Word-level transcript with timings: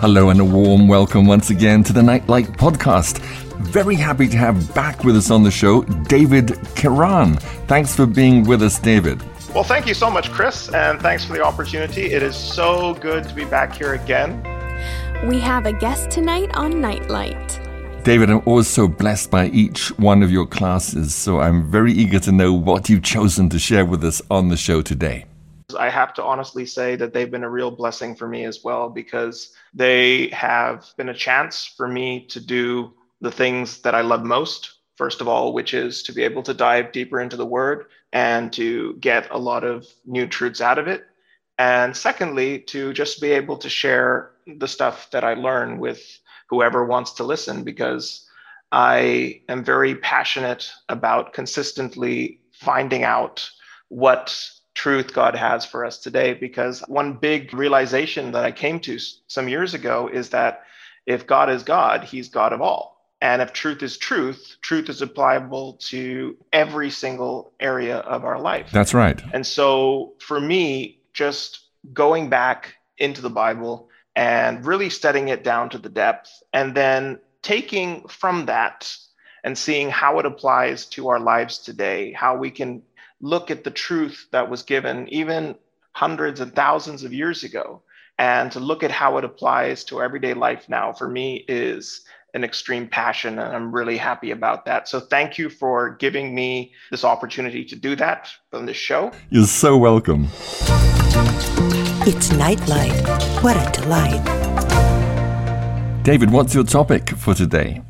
Hello 0.00 0.30
and 0.30 0.40
a 0.40 0.44
warm 0.46 0.88
welcome 0.88 1.26
once 1.26 1.50
again 1.50 1.84
to 1.84 1.92
the 1.92 2.02
Nightlight 2.02 2.46
podcast. 2.46 3.18
Very 3.58 3.94
happy 3.94 4.28
to 4.28 4.36
have 4.38 4.74
back 4.74 5.04
with 5.04 5.14
us 5.14 5.30
on 5.30 5.42
the 5.42 5.50
show 5.50 5.82
David 5.82 6.46
Kiran. 6.74 7.38
Thanks 7.66 7.94
for 7.94 8.06
being 8.06 8.44
with 8.44 8.62
us, 8.62 8.78
David. 8.78 9.22
Well, 9.54 9.62
thank 9.62 9.86
you 9.86 9.92
so 9.92 10.10
much, 10.10 10.30
Chris, 10.30 10.70
and 10.70 11.02
thanks 11.02 11.26
for 11.26 11.34
the 11.34 11.44
opportunity. 11.44 12.12
It 12.12 12.22
is 12.22 12.34
so 12.34 12.94
good 12.94 13.24
to 13.24 13.34
be 13.34 13.44
back 13.44 13.76
here 13.76 13.92
again. 13.92 14.42
We 15.28 15.38
have 15.40 15.66
a 15.66 15.72
guest 15.74 16.10
tonight 16.10 16.48
on 16.54 16.80
Nightlight. 16.80 17.60
David, 18.02 18.30
I'm 18.30 18.40
always 18.46 18.68
so 18.68 18.88
blessed 18.88 19.30
by 19.30 19.48
each 19.48 19.88
one 19.98 20.22
of 20.22 20.30
your 20.30 20.46
classes, 20.46 21.14
so 21.14 21.40
I'm 21.40 21.70
very 21.70 21.92
eager 21.92 22.20
to 22.20 22.32
know 22.32 22.54
what 22.54 22.88
you've 22.88 23.02
chosen 23.02 23.50
to 23.50 23.58
share 23.58 23.84
with 23.84 24.02
us 24.02 24.22
on 24.30 24.48
the 24.48 24.56
show 24.56 24.80
today. 24.80 25.26
I 25.74 25.90
have 25.90 26.14
to 26.14 26.24
honestly 26.24 26.66
say 26.66 26.96
that 26.96 27.12
they've 27.12 27.30
been 27.30 27.44
a 27.44 27.50
real 27.50 27.70
blessing 27.70 28.14
for 28.14 28.28
me 28.28 28.44
as 28.44 28.60
well 28.64 28.88
because 28.88 29.52
they 29.74 30.28
have 30.28 30.92
been 30.96 31.08
a 31.08 31.14
chance 31.14 31.66
for 31.76 31.88
me 31.88 32.26
to 32.26 32.40
do 32.40 32.92
the 33.20 33.30
things 33.30 33.80
that 33.82 33.94
I 33.94 34.00
love 34.00 34.24
most. 34.24 34.74
First 34.96 35.20
of 35.20 35.28
all, 35.28 35.52
which 35.52 35.72
is 35.72 36.02
to 36.04 36.12
be 36.12 36.22
able 36.22 36.42
to 36.42 36.54
dive 36.54 36.92
deeper 36.92 37.20
into 37.20 37.36
the 37.36 37.46
word 37.46 37.86
and 38.12 38.52
to 38.52 38.96
get 39.00 39.30
a 39.30 39.38
lot 39.38 39.64
of 39.64 39.86
new 40.04 40.26
truths 40.26 40.60
out 40.60 40.78
of 40.78 40.88
it. 40.88 41.06
And 41.58 41.96
secondly, 41.96 42.60
to 42.68 42.92
just 42.92 43.20
be 43.20 43.32
able 43.32 43.58
to 43.58 43.68
share 43.68 44.32
the 44.46 44.68
stuff 44.68 45.10
that 45.10 45.24
I 45.24 45.34
learn 45.34 45.78
with 45.78 46.00
whoever 46.48 46.84
wants 46.84 47.12
to 47.12 47.24
listen 47.24 47.64
because 47.64 48.26
I 48.72 49.42
am 49.48 49.64
very 49.64 49.94
passionate 49.96 50.70
about 50.88 51.32
consistently 51.32 52.40
finding 52.52 53.04
out 53.04 53.48
what 53.88 54.38
truth 54.80 55.12
God 55.12 55.36
has 55.36 55.66
for 55.66 55.84
us 55.84 55.98
today. 55.98 56.32
Because 56.32 56.80
one 56.88 57.12
big 57.12 57.52
realization 57.52 58.32
that 58.32 58.44
I 58.44 58.52
came 58.52 58.80
to 58.80 58.98
some 59.26 59.46
years 59.46 59.74
ago 59.74 60.08
is 60.10 60.30
that 60.30 60.62
if 61.04 61.26
God 61.26 61.50
is 61.50 61.62
God, 61.62 62.04
He's 62.04 62.30
God 62.30 62.54
of 62.54 62.62
all. 62.62 62.96
And 63.20 63.42
if 63.42 63.52
truth 63.52 63.82
is 63.82 63.98
truth, 63.98 64.56
truth 64.62 64.88
is 64.88 65.02
applicable 65.02 65.74
to 65.90 66.36
every 66.50 66.88
single 66.88 67.52
area 67.60 67.98
of 67.98 68.24
our 68.24 68.40
life. 68.40 68.70
That's 68.72 68.94
right. 68.94 69.22
And 69.34 69.46
so 69.46 70.14
for 70.18 70.40
me, 70.40 71.02
just 71.12 71.60
going 71.92 72.30
back 72.30 72.76
into 72.96 73.20
the 73.20 73.28
Bible 73.28 73.90
and 74.16 74.64
really 74.64 74.88
studying 74.88 75.28
it 75.28 75.44
down 75.44 75.68
to 75.70 75.78
the 75.78 75.90
depth, 75.90 76.42
and 76.52 76.74
then 76.74 77.18
taking 77.42 78.08
from 78.08 78.46
that 78.46 78.96
and 79.44 79.56
seeing 79.56 79.90
how 79.90 80.18
it 80.18 80.26
applies 80.26 80.86
to 80.86 81.08
our 81.08 81.20
lives 81.20 81.58
today, 81.58 82.12
how 82.12 82.36
we 82.36 82.50
can 82.50 82.82
look 83.20 83.50
at 83.50 83.64
the 83.64 83.70
truth 83.70 84.26
that 84.32 84.50
was 84.50 84.62
given 84.62 85.08
even 85.08 85.54
hundreds 85.92 86.40
and 86.40 86.54
thousands 86.54 87.04
of 87.04 87.12
years 87.12 87.44
ago 87.44 87.82
and 88.18 88.52
to 88.52 88.60
look 88.60 88.82
at 88.82 88.90
how 88.90 89.16
it 89.18 89.24
applies 89.24 89.82
to 89.84 90.02
everyday 90.02 90.34
life 90.34 90.68
now 90.68 90.92
for 90.92 91.08
me 91.08 91.44
is 91.48 92.02
an 92.34 92.44
extreme 92.44 92.86
passion 92.86 93.38
and 93.38 93.56
I'm 93.56 93.72
really 93.74 93.96
happy 93.96 94.30
about 94.30 94.64
that. 94.66 94.88
So 94.88 95.00
thank 95.00 95.36
you 95.36 95.48
for 95.50 95.96
giving 95.96 96.34
me 96.34 96.72
this 96.90 97.04
opportunity 97.04 97.64
to 97.64 97.76
do 97.76 97.96
that 97.96 98.30
on 98.52 98.66
this 98.66 98.76
show. 98.76 99.10
You're 99.30 99.46
so 99.46 99.76
welcome. 99.76 100.28
It's 102.06 102.30
Nightlight. 102.32 102.92
What 103.42 103.56
a 103.56 103.80
delight. 103.80 104.24
David, 106.04 106.30
what's 106.30 106.54
your 106.54 106.64
topic 106.64 107.10
for 107.10 107.34
today? 107.34 107.82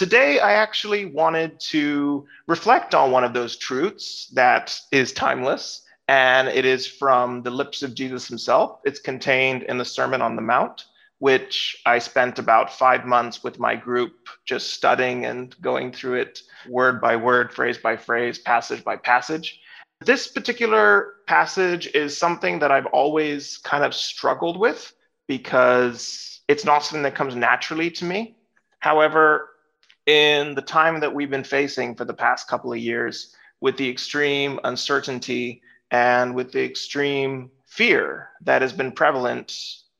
Today, 0.00 0.38
I 0.40 0.52
actually 0.52 1.04
wanted 1.04 1.60
to 1.60 2.26
reflect 2.46 2.94
on 2.94 3.10
one 3.10 3.22
of 3.22 3.34
those 3.34 3.58
truths 3.58 4.28
that 4.28 4.80
is 4.92 5.12
timeless, 5.12 5.82
and 6.08 6.48
it 6.48 6.64
is 6.64 6.86
from 6.86 7.42
the 7.42 7.50
lips 7.50 7.82
of 7.82 7.94
Jesus 7.94 8.26
himself. 8.26 8.80
It's 8.86 8.98
contained 8.98 9.64
in 9.64 9.76
the 9.76 9.84
Sermon 9.84 10.22
on 10.22 10.36
the 10.36 10.40
Mount, 10.40 10.86
which 11.18 11.82
I 11.84 11.98
spent 11.98 12.38
about 12.38 12.72
five 12.72 13.04
months 13.04 13.44
with 13.44 13.58
my 13.58 13.76
group 13.76 14.14
just 14.46 14.72
studying 14.72 15.26
and 15.26 15.54
going 15.60 15.92
through 15.92 16.14
it 16.14 16.40
word 16.66 17.02
by 17.02 17.14
word, 17.16 17.52
phrase 17.52 17.76
by 17.76 17.98
phrase, 17.98 18.38
passage 18.38 18.82
by 18.82 18.96
passage. 18.96 19.60
This 20.00 20.28
particular 20.28 21.16
passage 21.26 21.88
is 21.88 22.16
something 22.16 22.60
that 22.60 22.72
I've 22.72 22.86
always 22.86 23.58
kind 23.58 23.84
of 23.84 23.94
struggled 23.94 24.58
with 24.58 24.94
because 25.28 26.40
it's 26.48 26.64
not 26.64 26.84
something 26.84 27.02
that 27.02 27.14
comes 27.14 27.36
naturally 27.36 27.90
to 27.90 28.06
me. 28.06 28.38
However, 28.78 29.48
in 30.06 30.54
the 30.54 30.62
time 30.62 31.00
that 31.00 31.14
we've 31.14 31.30
been 31.30 31.44
facing 31.44 31.94
for 31.94 32.04
the 32.04 32.14
past 32.14 32.48
couple 32.48 32.72
of 32.72 32.78
years 32.78 33.34
with 33.60 33.76
the 33.76 33.88
extreme 33.88 34.58
uncertainty 34.64 35.62
and 35.90 36.34
with 36.34 36.52
the 36.52 36.64
extreme 36.64 37.50
fear 37.66 38.30
that 38.42 38.62
has 38.62 38.72
been 38.72 38.92
prevalent 38.92 39.54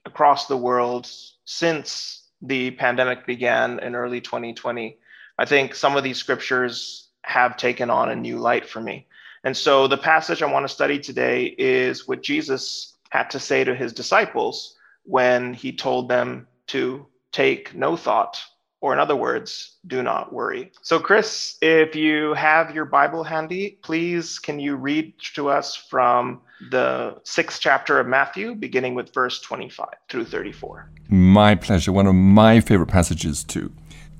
across 0.06 0.46
the 0.46 0.56
world 0.56 1.08
since 1.44 2.28
the 2.42 2.70
pandemic 2.72 3.26
began 3.26 3.78
in 3.80 3.94
early 3.94 4.20
2020. 4.20 4.98
I 5.38 5.44
think 5.44 5.74
some 5.74 5.96
of 5.96 6.04
these 6.04 6.16
scriptures 6.16 7.08
have 7.22 7.56
taken 7.56 7.90
on 7.90 8.10
a 8.10 8.16
new 8.16 8.38
light 8.38 8.66
for 8.66 8.80
me. 8.80 9.06
And 9.44 9.56
so 9.56 9.86
the 9.86 9.96
passage 9.96 10.42
I 10.42 10.52
want 10.52 10.64
to 10.64 10.74
study 10.74 10.98
today 10.98 11.54
is 11.58 12.08
what 12.08 12.22
Jesus 12.22 12.96
had 13.10 13.30
to 13.30 13.38
say 13.38 13.64
to 13.64 13.74
his 13.74 13.92
disciples 13.92 14.76
when 15.04 15.54
he 15.54 15.72
told 15.72 16.08
them 16.08 16.46
to 16.68 17.06
take 17.32 17.74
no 17.74 17.96
thought 17.96 18.42
or 18.80 18.92
in 18.92 18.98
other 18.98 19.16
words, 19.16 19.76
do 19.86 20.02
not 20.02 20.32
worry. 20.32 20.72
So, 20.82 20.98
Chris, 20.98 21.56
if 21.60 21.94
you 21.94 22.32
have 22.34 22.74
your 22.74 22.86
Bible 22.86 23.22
handy, 23.22 23.78
please 23.82 24.38
can 24.38 24.58
you 24.58 24.76
read 24.76 25.12
to 25.34 25.50
us 25.50 25.76
from 25.76 26.40
the 26.70 27.16
sixth 27.24 27.60
chapter 27.60 28.00
of 28.00 28.06
Matthew, 28.06 28.54
beginning 28.54 28.94
with 28.94 29.12
verse 29.12 29.40
25 29.40 29.86
through 30.08 30.24
34? 30.24 30.90
My 31.08 31.54
pleasure. 31.54 31.92
One 31.92 32.06
of 32.06 32.14
my 32.14 32.60
favorite 32.60 32.88
passages, 32.88 33.44
too. 33.44 33.72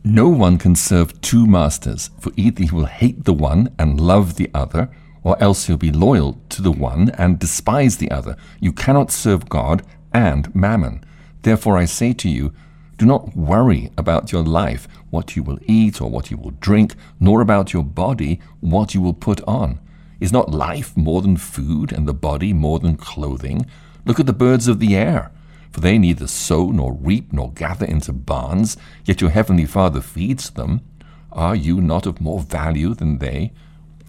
No 0.05 0.29
one 0.29 0.59
can 0.59 0.75
serve 0.75 1.21
two 1.21 1.47
masters, 1.47 2.11
for 2.21 2.33
either 2.37 2.65
he 2.65 2.71
will 2.71 2.87
hate 2.87 3.25
the 3.25 3.35
one 3.35 3.75
and 3.79 4.01
love 4.01 4.37
the 4.37 4.51
other, 4.55 4.91
or 5.23 5.41
else 5.43 5.67
he'll 5.67 5.77
be 5.77 5.93
loyal 5.93 6.41
to 6.51 6.63
the 6.63 6.73
one 6.73 7.11
and 7.19 7.39
despise 7.39 7.99
the 7.99 8.11
other. 8.11 8.37
You 8.61 8.73
cannot 8.73 9.11
serve 9.11 9.49
God 9.49 9.83
and 10.13 10.55
mammon. 10.55 11.05
Therefore, 11.43 11.77
I 11.77 11.85
say 11.85 12.13
to 12.15 12.29
you, 12.29 12.53
do 13.01 13.07
not 13.07 13.35
worry 13.35 13.91
about 13.97 14.31
your 14.31 14.43
life, 14.43 14.87
what 15.09 15.35
you 15.35 15.43
will 15.43 15.59
eat 15.63 16.03
or 16.03 16.11
what 16.11 16.31
you 16.31 16.37
will 16.37 16.51
drink, 16.61 16.95
nor 17.19 17.41
about 17.41 17.73
your 17.73 17.83
body, 17.83 18.39
what 18.61 18.95
you 18.95 19.01
will 19.01 19.15
put 19.15 19.41
on. 19.49 19.81
Is 20.21 20.35
not 20.35 20.51
life 20.51 20.95
more 20.99 21.23
than 21.23 21.39
food, 21.39 21.93
and 21.93 22.07
the 22.07 22.13
body 22.13 22.53
more 22.53 22.79
than 22.79 22.99
clothing? 22.99 23.65
Look 24.05 24.21
at 24.21 24.27
the 24.27 24.35
birds 24.35 24.69
of 24.69 24.81
the 24.81 24.95
air, 24.95 25.33
for 25.71 25.81
they 25.81 25.97
neither 25.97 26.27
sow 26.27 26.71
nor 26.71 26.93
reap 26.93 27.33
nor 27.33 27.51
gather 27.53 27.87
into 27.87 28.13
barns, 28.13 28.77
yet 29.07 29.23
your 29.23 29.31
heavenly 29.31 29.65
Father 29.65 30.03
feeds 30.03 30.51
them. 30.51 30.83
Are 31.33 31.57
you 31.57 31.81
not 31.81 32.05
of 32.05 32.21
more 32.21 32.41
value 32.41 32.93
than 32.93 33.17
they? 33.17 33.55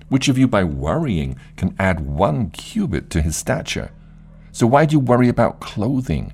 Which 0.09 0.27
of 0.27 0.37
you 0.37 0.49
by 0.49 0.65
worrying 0.65 1.37
can 1.55 1.77
add 1.79 2.01
one 2.01 2.49
cubit 2.49 3.09
to 3.11 3.21
his 3.21 3.37
stature? 3.37 3.91
So 4.51 4.67
why 4.67 4.85
do 4.85 4.97
you 4.97 4.99
worry 4.99 5.29
about 5.29 5.61
clothing? 5.61 6.33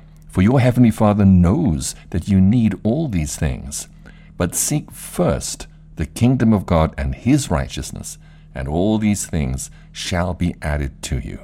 For 0.31 0.41
your 0.41 0.61
heavenly 0.61 0.91
Father 0.91 1.25
knows 1.25 1.93
that 2.11 2.29
you 2.29 2.39
need 2.39 2.79
all 2.83 3.09
these 3.09 3.35
things. 3.35 3.89
But 4.37 4.55
seek 4.55 4.89
first 4.89 5.67
the 5.97 6.05
kingdom 6.05 6.53
of 6.53 6.65
God 6.65 6.95
and 6.97 7.13
his 7.13 7.51
righteousness, 7.51 8.17
and 8.55 8.67
all 8.67 8.97
these 8.97 9.25
things 9.25 9.69
shall 9.91 10.33
be 10.33 10.55
added 10.61 11.01
to 11.03 11.19
you. 11.19 11.43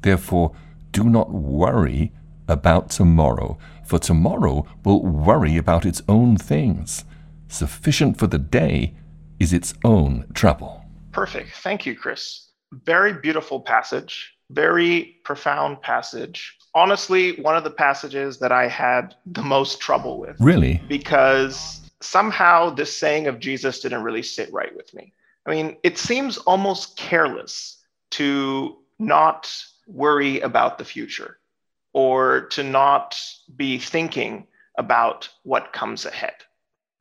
Therefore, 0.00 0.52
do 0.92 1.04
not 1.04 1.30
worry 1.30 2.10
about 2.48 2.88
tomorrow, 2.88 3.58
for 3.84 3.98
tomorrow 3.98 4.66
will 4.82 5.02
worry 5.02 5.58
about 5.58 5.84
its 5.84 6.00
own 6.08 6.38
things. 6.38 7.04
Sufficient 7.48 8.18
for 8.18 8.26
the 8.26 8.38
day 8.38 8.94
is 9.38 9.52
its 9.52 9.74
own 9.84 10.24
trouble. 10.32 10.82
Perfect. 11.12 11.50
Thank 11.56 11.84
you, 11.84 11.94
Chris. 11.94 12.48
Very 12.72 13.12
beautiful 13.12 13.60
passage 13.60 14.32
very 14.52 15.16
profound 15.24 15.80
passage. 15.82 16.56
Honestly, 16.74 17.40
one 17.40 17.56
of 17.56 17.64
the 17.64 17.70
passages 17.70 18.38
that 18.38 18.52
I 18.52 18.68
had 18.68 19.14
the 19.26 19.42
most 19.42 19.80
trouble 19.80 20.18
with. 20.18 20.36
Really? 20.40 20.80
Because 20.88 21.80
somehow 22.00 22.70
this 22.70 22.96
saying 22.96 23.26
of 23.26 23.40
Jesus 23.40 23.80
didn't 23.80 24.02
really 24.02 24.22
sit 24.22 24.52
right 24.52 24.74
with 24.76 24.92
me. 24.94 25.12
I 25.46 25.50
mean, 25.50 25.76
it 25.82 25.98
seems 25.98 26.38
almost 26.38 26.96
careless 26.96 27.78
to 28.10 28.76
not 28.98 29.52
worry 29.86 30.40
about 30.40 30.78
the 30.78 30.84
future. 30.84 31.38
or 31.94 32.46
to 32.46 32.62
not 32.62 33.20
be 33.56 33.78
thinking 33.78 34.46
about 34.78 35.28
what 35.42 35.72
comes 35.72 36.06
ahead. 36.06 36.34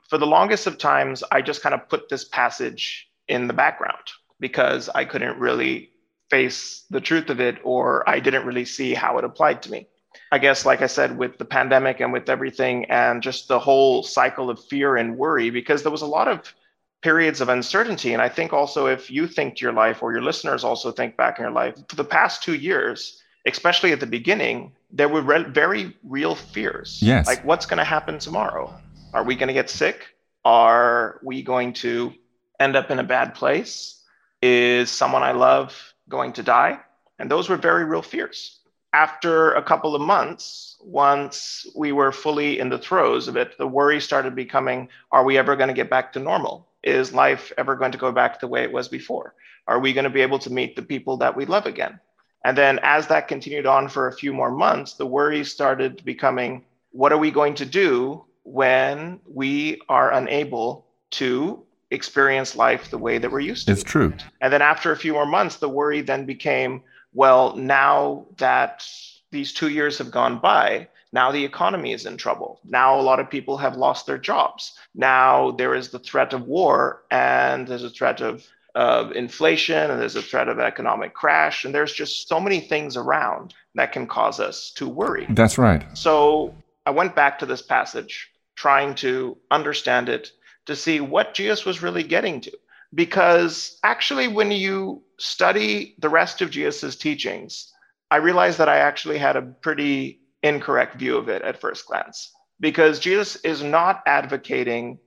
For 0.09 0.17
the 0.17 0.27
longest 0.27 0.67
of 0.67 0.77
times, 0.77 1.23
I 1.31 1.41
just 1.41 1.61
kind 1.61 1.73
of 1.73 1.87
put 1.87 2.09
this 2.09 2.25
passage 2.25 3.09
in 3.27 3.47
the 3.47 3.53
background 3.53 4.03
because 4.39 4.89
I 4.89 5.05
couldn't 5.05 5.39
really 5.39 5.91
face 6.31 6.85
the 6.89 7.01
truth 7.01 7.29
of 7.29 7.39
it 7.39 7.57
or 7.63 8.09
I 8.09 8.19
didn't 8.19 8.45
really 8.45 8.65
see 8.65 8.93
how 8.93 9.17
it 9.19 9.25
applied 9.25 9.61
to 9.63 9.71
me. 9.71 9.87
I 10.31 10.39
guess, 10.39 10.65
like 10.65 10.81
I 10.81 10.87
said, 10.87 11.17
with 11.17 11.37
the 11.37 11.45
pandemic 11.45 11.99
and 11.99 12.13
with 12.13 12.29
everything 12.29 12.85
and 12.85 13.21
just 13.21 13.47
the 13.47 13.59
whole 13.59 14.01
cycle 14.01 14.49
of 14.49 14.63
fear 14.65 14.95
and 14.95 15.17
worry, 15.17 15.49
because 15.49 15.83
there 15.83 15.91
was 15.91 16.01
a 16.01 16.13
lot 16.19 16.27
of 16.27 16.53
periods 17.01 17.41
of 17.41 17.49
uncertainty. 17.49 18.13
And 18.13 18.21
I 18.21 18.29
think 18.29 18.53
also 18.53 18.87
if 18.87 19.11
you 19.11 19.27
think 19.27 19.57
to 19.57 19.61
your 19.65 19.73
life 19.73 20.01
or 20.01 20.13
your 20.13 20.21
listeners 20.21 20.63
also 20.63 20.91
think 20.91 21.17
back 21.17 21.37
in 21.37 21.43
your 21.43 21.51
life, 21.51 21.75
for 21.89 21.97
the 21.97 22.03
past 22.05 22.43
two 22.43 22.55
years, 22.55 23.21
especially 23.45 23.91
at 23.91 23.99
the 23.99 24.07
beginning, 24.07 24.71
there 24.91 25.09
were 25.09 25.21
re- 25.21 25.43
very 25.43 25.95
real 26.03 26.35
fears. 26.35 26.99
Yes. 27.01 27.27
Like, 27.27 27.43
what's 27.43 27.65
going 27.65 27.79
to 27.79 27.83
happen 27.83 28.19
tomorrow? 28.19 28.73
Are 29.13 29.23
we 29.23 29.35
going 29.35 29.47
to 29.47 29.53
get 29.53 29.69
sick? 29.69 30.07
Are 30.45 31.19
we 31.23 31.41
going 31.41 31.73
to 31.73 32.13
end 32.59 32.75
up 32.75 32.91
in 32.91 32.99
a 32.99 33.03
bad 33.03 33.35
place? 33.35 34.01
Is 34.41 34.89
someone 34.89 35.23
I 35.23 35.33
love 35.33 35.90
going 36.11 36.33
to 36.33 36.43
die? 36.43 36.79
And 37.17 37.31
those 37.31 37.49
were 37.49 37.57
very 37.57 37.85
real 37.85 38.01
fears. 38.01 38.59
After 38.93 39.53
a 39.53 39.63
couple 39.63 39.95
of 39.95 40.01
months, 40.01 40.77
once 40.83 41.65
we 41.75 41.91
were 41.91 42.11
fully 42.11 42.59
in 42.59 42.69
the 42.69 42.77
throes 42.77 43.27
of 43.27 43.37
it, 43.37 43.57
the 43.57 43.67
worry 43.67 44.01
started 44.01 44.35
becoming 44.35 44.89
are 45.11 45.23
we 45.23 45.37
ever 45.37 45.55
going 45.55 45.69
to 45.69 45.81
get 45.81 45.89
back 45.89 46.13
to 46.13 46.19
normal? 46.19 46.67
Is 46.83 47.13
life 47.13 47.53
ever 47.57 47.75
going 47.75 47.93
to 47.93 47.97
go 47.97 48.11
back 48.11 48.39
the 48.39 48.47
way 48.47 48.63
it 48.63 48.71
was 48.71 48.87
before? 48.87 49.33
Are 49.67 49.79
we 49.79 49.93
going 49.93 50.03
to 50.03 50.09
be 50.09 50.21
able 50.21 50.39
to 50.39 50.51
meet 50.51 50.75
the 50.75 50.81
people 50.81 51.17
that 51.17 51.35
we 51.35 51.45
love 51.45 51.65
again? 51.65 51.99
And 52.43 52.57
then 52.57 52.79
as 52.83 53.07
that 53.07 53.27
continued 53.27 53.65
on 53.65 53.87
for 53.87 54.07
a 54.07 54.13
few 54.13 54.33
more 54.33 54.51
months, 54.51 54.93
the 54.93 55.05
worry 55.05 55.43
started 55.43 56.03
becoming 56.03 56.65
what 56.91 57.11
are 57.11 57.17
we 57.17 57.31
going 57.31 57.55
to 57.55 57.65
do 57.65 58.25
when 58.43 59.19
we 59.25 59.79
are 59.87 60.11
unable 60.11 60.87
to 61.11 61.63
experience 61.91 62.55
life 62.55 62.89
the 62.89 62.97
way 62.97 63.17
that 63.17 63.31
we're 63.31 63.39
used 63.39 63.67
to? 63.67 63.73
It's 63.73 63.83
true. 63.83 64.13
And 64.41 64.51
then 64.51 64.61
after 64.61 64.91
a 64.91 64.97
few 64.97 65.13
more 65.13 65.25
months, 65.25 65.57
the 65.57 65.69
worry 65.69 66.01
then 66.01 66.25
became 66.25 66.81
well, 67.13 67.55
now 67.57 68.25
that 68.37 68.85
these 69.31 69.53
two 69.53 69.69
years 69.69 69.97
have 69.97 70.11
gone 70.11 70.39
by, 70.39 70.87
now 71.13 71.31
the 71.31 71.43
economy 71.43 71.91
is 71.91 72.05
in 72.05 72.15
trouble. 72.15 72.61
Now 72.63 72.99
a 72.99 73.01
lot 73.01 73.19
of 73.19 73.29
people 73.29 73.57
have 73.57 73.75
lost 73.75 74.05
their 74.05 74.17
jobs. 74.17 74.73
Now 74.95 75.51
there 75.51 75.75
is 75.75 75.89
the 75.89 75.99
threat 75.99 76.33
of 76.33 76.43
war 76.43 77.03
and 77.11 77.67
there's 77.67 77.83
a 77.83 77.89
threat 77.89 78.21
of 78.21 78.45
of 78.73 79.11
inflation 79.11 79.91
and 79.91 79.99
there's 79.99 80.15
a 80.15 80.21
threat 80.21 80.47
of 80.47 80.57
economic 80.57 81.13
crash 81.13 81.65
and 81.65 81.75
there's 81.75 81.91
just 81.91 82.29
so 82.29 82.39
many 82.39 82.61
things 82.61 82.95
around 82.95 83.53
that 83.75 83.91
can 83.91 84.07
cause 84.07 84.39
us 84.39 84.71
to 84.71 84.87
worry. 84.87 85.25
That's 85.31 85.57
right. 85.57 85.85
So 85.97 86.55
I 86.85 86.91
went 86.91 87.13
back 87.13 87.39
to 87.39 87.45
this 87.45 87.61
passage 87.61 88.29
trying 88.55 88.95
to 88.95 89.37
understand 89.49 90.07
it 90.07 90.31
to 90.65 90.75
see 90.75 90.99
what 90.99 91.33
Jesus 91.33 91.65
was 91.65 91.81
really 91.81 92.03
getting 92.03 92.41
to 92.41 92.51
because 92.93 93.79
actually 93.83 94.27
when 94.27 94.51
you 94.51 95.01
study 95.17 95.95
the 95.99 96.09
rest 96.09 96.41
of 96.41 96.51
Jesus' 96.51 96.95
teachings 96.95 97.71
I 98.11 98.17
realized 98.17 98.57
that 98.57 98.69
I 98.69 98.77
actually 98.77 99.17
had 99.17 99.37
a 99.37 99.41
pretty 99.41 100.19
incorrect 100.43 100.95
view 100.95 101.17
of 101.17 101.29
it 101.29 101.41
at 101.43 101.61
first 101.61 101.87
glance 101.87 102.33
because 102.59 102.99
Jesus 102.99 103.37
is 103.37 103.63
not 103.63 104.03
advocating 104.05 104.99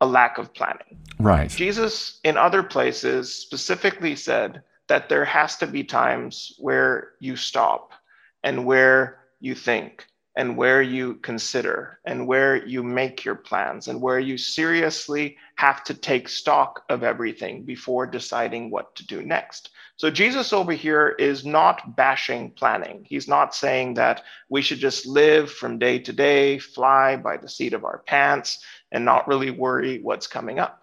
a 0.00 0.06
lack 0.06 0.38
of 0.38 0.54
planning. 0.54 0.98
Right. 1.18 1.50
Jesus, 1.50 2.20
in 2.24 2.36
other 2.36 2.62
places, 2.62 3.34
specifically 3.34 4.16
said 4.16 4.62
that 4.88 5.10
there 5.10 5.26
has 5.26 5.56
to 5.56 5.66
be 5.66 5.84
times 5.84 6.54
where 6.58 7.10
you 7.20 7.36
stop 7.36 7.92
and 8.42 8.64
where 8.64 9.18
you 9.40 9.54
think 9.54 10.06
and 10.38 10.56
where 10.56 10.80
you 10.80 11.16
consider 11.16 11.98
and 12.04 12.24
where 12.24 12.64
you 12.64 12.80
make 12.80 13.24
your 13.24 13.34
plans 13.34 13.88
and 13.88 14.00
where 14.00 14.20
you 14.20 14.38
seriously 14.38 15.36
have 15.56 15.82
to 15.82 15.92
take 15.92 16.28
stock 16.28 16.84
of 16.88 17.02
everything 17.02 17.64
before 17.64 18.06
deciding 18.06 18.70
what 18.70 18.94
to 18.94 19.04
do 19.04 19.20
next. 19.20 19.70
So, 19.96 20.12
Jesus 20.12 20.52
over 20.52 20.70
here 20.70 21.16
is 21.18 21.44
not 21.44 21.96
bashing 21.96 22.52
planning. 22.52 23.04
He's 23.04 23.26
not 23.26 23.52
saying 23.52 23.94
that 23.94 24.22
we 24.48 24.62
should 24.62 24.78
just 24.78 25.06
live 25.06 25.50
from 25.50 25.76
day 25.76 25.98
to 25.98 26.12
day, 26.12 26.60
fly 26.60 27.16
by 27.16 27.36
the 27.36 27.48
seat 27.48 27.72
of 27.72 27.84
our 27.84 28.04
pants, 28.06 28.64
and 28.92 29.04
not 29.04 29.26
really 29.26 29.50
worry 29.50 29.98
what's 30.00 30.28
coming 30.28 30.60
up. 30.60 30.80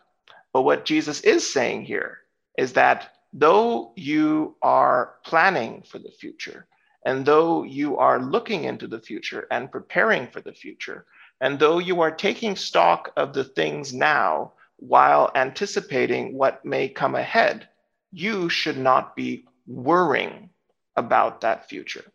But 0.52 0.64
what 0.64 0.84
Jesus 0.84 1.22
is 1.22 1.50
saying 1.50 1.86
here 1.86 2.18
is 2.58 2.74
that 2.74 3.14
though 3.32 3.94
you 3.96 4.58
are 4.62 5.14
planning 5.24 5.84
for 5.90 5.98
the 5.98 6.12
future, 6.12 6.68
and 7.06 7.26
though 7.26 7.64
you 7.64 7.98
are 7.98 8.20
looking 8.20 8.64
into 8.64 8.88
the 8.88 9.00
future 9.00 9.48
and 9.52 9.72
preparing 9.72 10.28
for 10.28 10.42
the 10.42 10.54
future, 10.54 11.06
and 11.40 11.60
though 11.60 11.78
you 11.78 12.02
are 12.02 12.12
taking 12.12 12.56
stock 12.56 13.12
of 13.16 13.34
the 13.34 13.44
things 13.44 13.94
now 13.94 14.54
while 14.78 15.32
anticipating 15.36 16.36
what 16.36 16.66
may 16.66 16.90
come 16.90 17.16
ahead, 17.16 17.70
you 18.12 18.50
should 18.50 18.78
not 18.78 19.16
be 19.16 19.46
worrying 19.68 20.50
about 20.96 21.42
that 21.42 21.70
future 21.70 22.06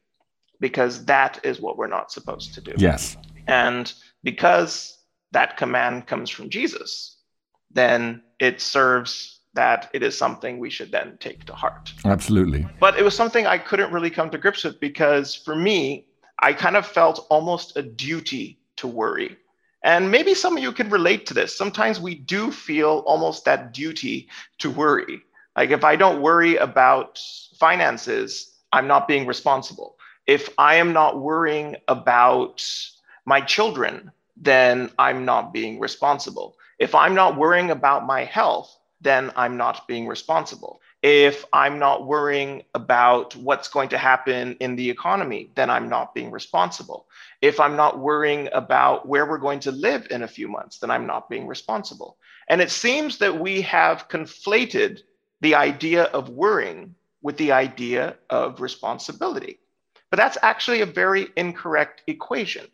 because 0.61 1.05
that 1.05 1.41
is 1.45 1.61
what 1.61 1.77
we're 1.77 1.87
not 1.87 2.13
supposed 2.13 2.55
to 2.55 2.61
do. 2.61 2.73
Yes. 2.77 3.17
And 3.47 3.93
because 4.23 4.99
that 5.33 5.57
command 5.57 6.07
comes 6.07 6.31
from 6.31 6.51
Jesus, 6.51 7.17
then 7.71 8.23
it 8.39 8.61
serves 8.61 9.40
that 9.55 9.91
it 9.93 10.03
is 10.03 10.17
something 10.17 10.59
we 10.59 10.71
should 10.71 10.93
then 10.93 11.17
take 11.21 11.45
to 11.45 11.55
heart. 11.55 11.93
Absolutely. 12.05 12.67
But 12.79 12.99
it 12.99 13.03
was 13.03 13.15
something 13.15 13.47
I 13.47 13.59
couldn't 13.59 13.93
really 13.93 14.11
come 14.11 14.31
to 14.31 14.39
grips 14.39 14.65
with 14.65 14.79
because 14.81 15.35
for 15.35 15.57
me, 15.57 16.07
I 16.39 16.53
kind 16.53 16.77
of 16.77 16.87
felt 16.87 17.27
almost 17.31 17.77
a 17.77 17.83
duty 17.83 18.59
to 18.77 18.87
worry. 18.87 19.37
And 19.83 20.11
maybe 20.11 20.35
some 20.35 20.57
of 20.57 20.63
you 20.63 20.73
can 20.73 20.91
relate 20.91 21.27
to 21.27 21.35
this. 21.35 21.57
Sometimes 21.57 22.01
we 22.01 22.15
do 22.15 22.51
feel 22.51 23.03
almost 23.07 23.45
that 23.45 23.73
duty 23.73 24.29
to 24.59 24.71
worry. 24.71 25.23
Like 25.57 25.71
if 25.71 25.85
I 25.85 25.97
don't 25.97 26.23
worry 26.23 26.57
about 26.57 27.21
finances, 27.59 28.59
I'm 28.73 28.87
not 28.87 29.09
being 29.09 29.27
responsible. 29.27 29.97
If 30.27 30.49
I 30.59 30.77
am 30.77 30.93
not 30.93 31.21
worrying 31.21 31.77
about 31.89 32.63
my 33.27 33.41
children, 33.41 34.13
then 34.37 34.91
I'm 34.99 35.25
not 35.25 35.53
being 35.53 35.81
responsible. 35.81 36.57
If 36.79 36.95
I'm 36.95 37.15
not 37.15 37.37
worrying 37.37 37.71
about 37.71 38.07
my 38.07 38.25
health, 38.25 38.79
then 39.01 39.33
I'm 39.37 39.57
not 39.57 39.89
being 39.89 40.07
responsible. 40.07 40.81
If 41.03 41.45
I'm 41.53 41.79
not 41.79 42.07
worrying 42.07 42.63
about 42.75 43.35
what's 43.37 43.69
going 43.69 43.89
to 43.91 43.99
happen 43.99 44.57
in 44.61 44.77
the 44.77 44.91
economy, 44.91 45.51
then 45.55 45.71
I'm 45.71 45.89
not 45.89 46.15
being 46.15 46.31
responsible. 46.31 47.07
If 47.41 47.59
I'm 47.59 47.77
not 47.77 47.99
worrying 47.99 48.49
about 48.53 49.09
where 49.09 49.27
we're 49.27 49.39
going 49.39 49.61
to 49.61 49.73
live 49.73 50.07
in 50.11 50.23
a 50.23 50.29
few 50.29 50.49
months, 50.49 50.79
then 50.79 50.91
I'm 50.91 51.07
not 51.07 51.31
being 51.31 51.47
responsible. 51.47 52.19
And 52.49 52.61
it 52.61 52.71
seems 52.71 53.19
that 53.19 53.41
we 53.41 53.63
have 53.63 54.09
conflated 54.09 55.01
the 55.41 55.55
idea 55.55 56.05
of 56.05 56.29
worrying 56.29 56.95
with 57.23 57.37
the 57.39 57.53
idea 57.53 58.17
of 58.29 58.61
responsibility. 58.61 59.59
But 60.11 60.19
that's 60.19 60.39
actually 60.43 60.83
a 60.83 60.87
very 60.87 61.29
incorrect 61.37 62.03
equation 62.07 62.67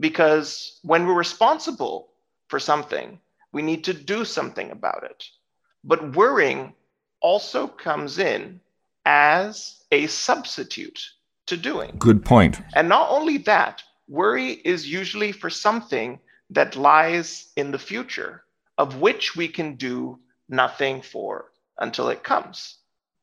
because 0.00 0.80
when 0.82 1.06
we're 1.06 1.14
responsible 1.14 2.08
for 2.48 2.58
something, 2.58 3.20
we 3.52 3.62
need 3.62 3.84
to 3.84 3.94
do 3.94 4.24
something 4.24 4.70
about 4.70 5.04
it. 5.04 5.24
But 5.84 6.16
worrying 6.16 6.74
also 7.20 7.66
comes 7.66 8.18
in 8.18 8.60
as 9.04 9.82
a 9.90 10.06
substitute 10.06 11.00
to 11.46 11.56
doing. 11.56 11.94
Good 11.98 12.24
point. 12.24 12.60
And 12.74 12.88
not 12.88 13.08
only 13.10 13.38
that, 13.38 13.82
worry 14.06 14.52
is 14.64 14.90
usually 14.90 15.32
for 15.32 15.50
something 15.50 16.20
that 16.50 16.76
lies 16.76 17.52
in 17.56 17.70
the 17.70 17.78
future, 17.78 18.44
of 18.76 19.00
which 19.00 19.36
we 19.36 19.48
can 19.48 19.74
do 19.76 20.18
nothing 20.48 21.02
for 21.02 21.50
until 21.78 22.08
it 22.08 22.22
comes. 22.22 22.78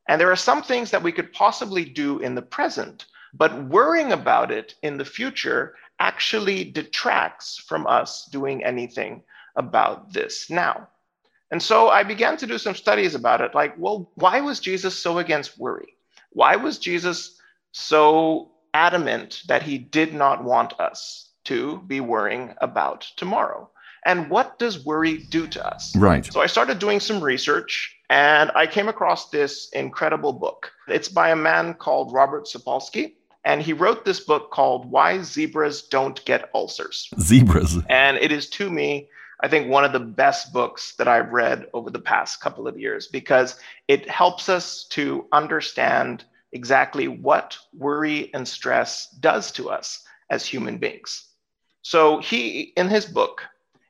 And 0.08 0.22
there 0.22 0.32
are 0.32 0.36
some 0.36 0.62
things 0.62 0.92
that 0.92 1.02
we 1.04 1.12
could 1.12 1.34
possibly 1.34 1.86
do 1.86 2.20
in 2.20 2.36
the 2.36 2.42
present, 2.42 3.06
but 3.34 3.66
worrying 3.66 4.12
about 4.12 4.52
it 4.52 4.76
in 4.84 4.98
the 4.98 5.06
future 5.06 5.76
actually 6.00 6.64
detracts 6.64 7.58
from 7.58 7.88
us 7.88 8.26
doing 8.26 8.64
anything 8.64 9.24
about 9.56 10.14
this 10.14 10.50
now. 10.50 10.88
And 11.52 11.62
so 11.62 11.90
I 11.90 12.04
began 12.04 12.38
to 12.38 12.48
do 12.48 12.58
some 12.58 12.76
studies 12.76 13.16
about 13.16 13.42
it 13.42 13.54
like, 13.54 13.76
well, 13.78 14.12
why 14.16 14.42
was 14.42 14.60
Jesus 14.60 14.98
so 14.98 15.20
against 15.20 15.60
worry? 15.60 15.96
Why 16.32 16.56
was 16.56 16.80
Jesus 16.80 17.40
so 17.72 18.52
adamant 18.74 19.44
that 19.48 19.64
he 19.64 19.78
did 19.78 20.14
not 20.14 20.44
want 20.44 20.80
us 20.80 21.30
to 21.46 21.82
be 21.88 22.00
worrying 22.00 22.56
about 22.62 23.08
tomorrow? 23.16 23.70
And 24.06 24.30
what 24.30 24.60
does 24.60 24.86
worry 24.86 25.18
do 25.18 25.48
to 25.48 25.66
us? 25.66 25.96
Right. 25.96 26.26
So 26.32 26.42
I 26.42 26.46
started 26.46 26.78
doing 26.78 27.00
some 27.00 27.24
research 27.24 27.96
and 28.10 28.52
I 28.56 28.68
came 28.68 28.88
across 28.88 29.30
this 29.30 29.70
incredible 29.74 30.34
book. 30.34 30.72
It's 30.88 31.10
by 31.10 31.30
a 31.30 31.36
man 31.36 31.74
called 31.74 32.14
Robert 32.14 32.46
Sapolsky. 32.46 33.14
And 33.44 33.62
he 33.62 33.74
wrote 33.74 34.06
this 34.06 34.20
book 34.20 34.52
called 34.52 34.90
Why 34.90 35.22
Zebras 35.22 35.84
Don't 35.84 36.24
Get 36.26 36.50
Ulcers. 36.54 37.10
Zebras. 37.20 37.78
And 37.90 38.18
it 38.18 38.32
is 38.32 38.50
to 38.52 38.70
me, 38.72 39.08
I 39.46 39.48
think, 39.48 39.70
one 39.70 39.86
of 39.86 39.94
the 39.94 40.00
best 40.00 40.52
books 40.54 40.96
that 40.96 41.08
I've 41.08 41.32
read 41.32 41.68
over 41.72 41.92
the 41.92 42.00
past 42.00 42.42
couple 42.42 42.68
of 42.68 42.80
years 42.80 43.06
because 43.06 43.60
it 43.88 44.10
helps 44.10 44.50
us 44.50 44.86
to 44.86 45.28
understand 45.32 46.24
exactly 46.52 47.08
what 47.08 47.56
worry 47.72 48.34
and 48.34 48.48
stress 48.48 49.08
does 49.20 49.52
to 49.52 49.70
us 49.70 50.04
as 50.32 50.48
human 50.48 50.80
beings. 50.80 51.30
So 51.84 52.18
he, 52.22 52.74
in 52.76 52.88
his 52.88 53.06
book, 53.06 53.44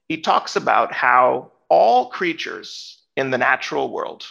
he 0.09 0.17
talks 0.17 0.57
about 0.57 0.91
how 0.91 1.53
all 1.69 2.09
creatures 2.09 3.05
in 3.15 3.31
the 3.31 3.38
natural 3.38 3.93
world 3.93 4.25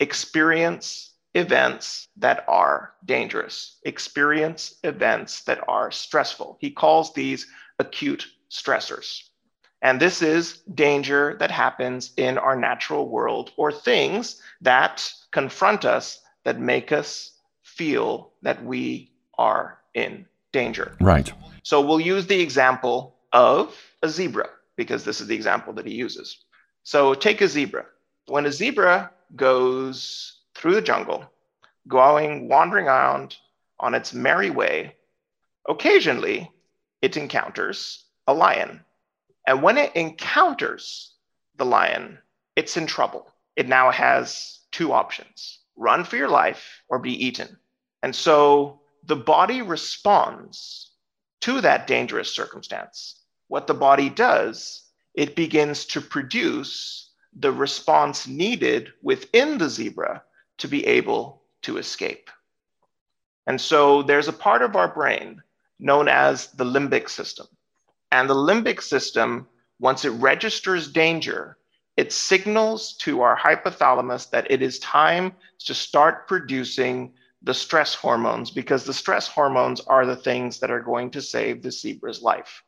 experience 0.00 1.12
events 1.34 2.08
that 2.16 2.46
are 2.48 2.94
dangerous, 3.04 3.78
experience 3.82 4.76
events 4.84 5.42
that 5.42 5.60
are 5.68 5.90
stressful. 5.90 6.56
He 6.62 6.70
calls 6.70 7.12
these 7.12 7.46
acute 7.78 8.26
stressors. 8.50 9.20
And 9.82 10.00
this 10.00 10.22
is 10.22 10.58
danger 10.74 11.36
that 11.40 11.50
happens 11.50 12.12
in 12.16 12.38
our 12.38 12.56
natural 12.56 13.08
world 13.08 13.52
or 13.56 13.72
things 13.72 14.40
that 14.60 15.12
confront 15.32 15.84
us 15.84 16.20
that 16.44 16.60
make 16.60 16.92
us 16.92 17.32
feel 17.62 18.32
that 18.42 18.64
we 18.64 19.10
are 19.36 19.80
in 19.94 20.26
danger. 20.52 20.96
Right. 21.00 21.32
So 21.64 21.80
we'll 21.80 22.00
use 22.00 22.26
the 22.26 22.40
example 22.40 23.16
of 23.32 23.76
a 24.02 24.08
zebra 24.08 24.48
because 24.76 25.04
this 25.04 25.20
is 25.20 25.26
the 25.26 25.34
example 25.34 25.72
that 25.74 25.86
he 25.86 25.94
uses. 25.94 26.44
So 26.84 27.14
take 27.14 27.40
a 27.40 27.48
zebra. 27.48 27.86
When 28.26 28.46
a 28.46 28.52
zebra 28.52 29.10
goes 29.34 30.40
through 30.54 30.74
the 30.74 30.82
jungle, 30.82 31.24
going, 31.88 32.48
wandering 32.48 32.86
around 32.86 33.36
on 33.80 33.94
its 33.94 34.14
merry 34.14 34.50
way, 34.50 34.96
occasionally 35.68 36.50
it 37.00 37.16
encounters 37.16 38.04
a 38.28 38.34
lion. 38.34 38.84
And 39.46 39.62
when 39.62 39.78
it 39.78 39.94
encounters 39.96 41.14
the 41.56 41.64
lion, 41.64 42.18
it's 42.56 42.76
in 42.76 42.86
trouble. 42.86 43.32
It 43.56 43.68
now 43.68 43.90
has 43.90 44.60
two 44.70 44.92
options 44.92 45.58
run 45.76 46.04
for 46.04 46.16
your 46.16 46.28
life 46.28 46.82
or 46.88 46.98
be 46.98 47.12
eaten. 47.24 47.56
And 48.02 48.14
so 48.14 48.80
the 49.04 49.16
body 49.16 49.62
responds 49.62 50.92
to 51.40 51.60
that 51.60 51.86
dangerous 51.86 52.34
circumstance. 52.34 53.20
What 53.48 53.66
the 53.66 53.74
body 53.74 54.08
does, 54.08 54.82
it 55.14 55.34
begins 55.34 55.86
to 55.86 56.00
produce 56.00 57.10
the 57.34 57.52
response 57.52 58.26
needed 58.26 58.92
within 59.02 59.58
the 59.58 59.68
zebra 59.68 60.22
to 60.58 60.68
be 60.68 60.86
able 60.86 61.42
to 61.62 61.78
escape. 61.78 62.30
And 63.46 63.60
so 63.60 64.02
there's 64.02 64.28
a 64.28 64.32
part 64.32 64.62
of 64.62 64.76
our 64.76 64.92
brain 64.92 65.42
known 65.78 66.06
as 66.06 66.48
the 66.48 66.64
limbic 66.64 67.08
system. 67.08 67.46
And 68.12 68.28
the 68.28 68.34
limbic 68.34 68.82
system, 68.82 69.48
once 69.80 70.04
it 70.04 70.10
registers 70.10 70.92
danger, 70.92 71.56
it 71.96 72.12
signals 72.12 72.92
to 72.98 73.22
our 73.22 73.36
hypothalamus 73.36 74.28
that 74.30 74.50
it 74.50 74.60
is 74.60 74.78
time 74.80 75.32
to 75.60 75.72
start 75.72 76.28
producing 76.28 77.14
the 77.42 77.54
stress 77.54 77.94
hormones 77.94 78.50
because 78.50 78.84
the 78.84 78.92
stress 78.92 79.26
hormones 79.26 79.80
are 79.80 80.04
the 80.04 80.14
things 80.14 80.60
that 80.60 80.70
are 80.70 80.82
going 80.82 81.10
to 81.10 81.22
save 81.22 81.62
the 81.62 81.72
zebra's 81.72 82.20
life. 82.20 82.62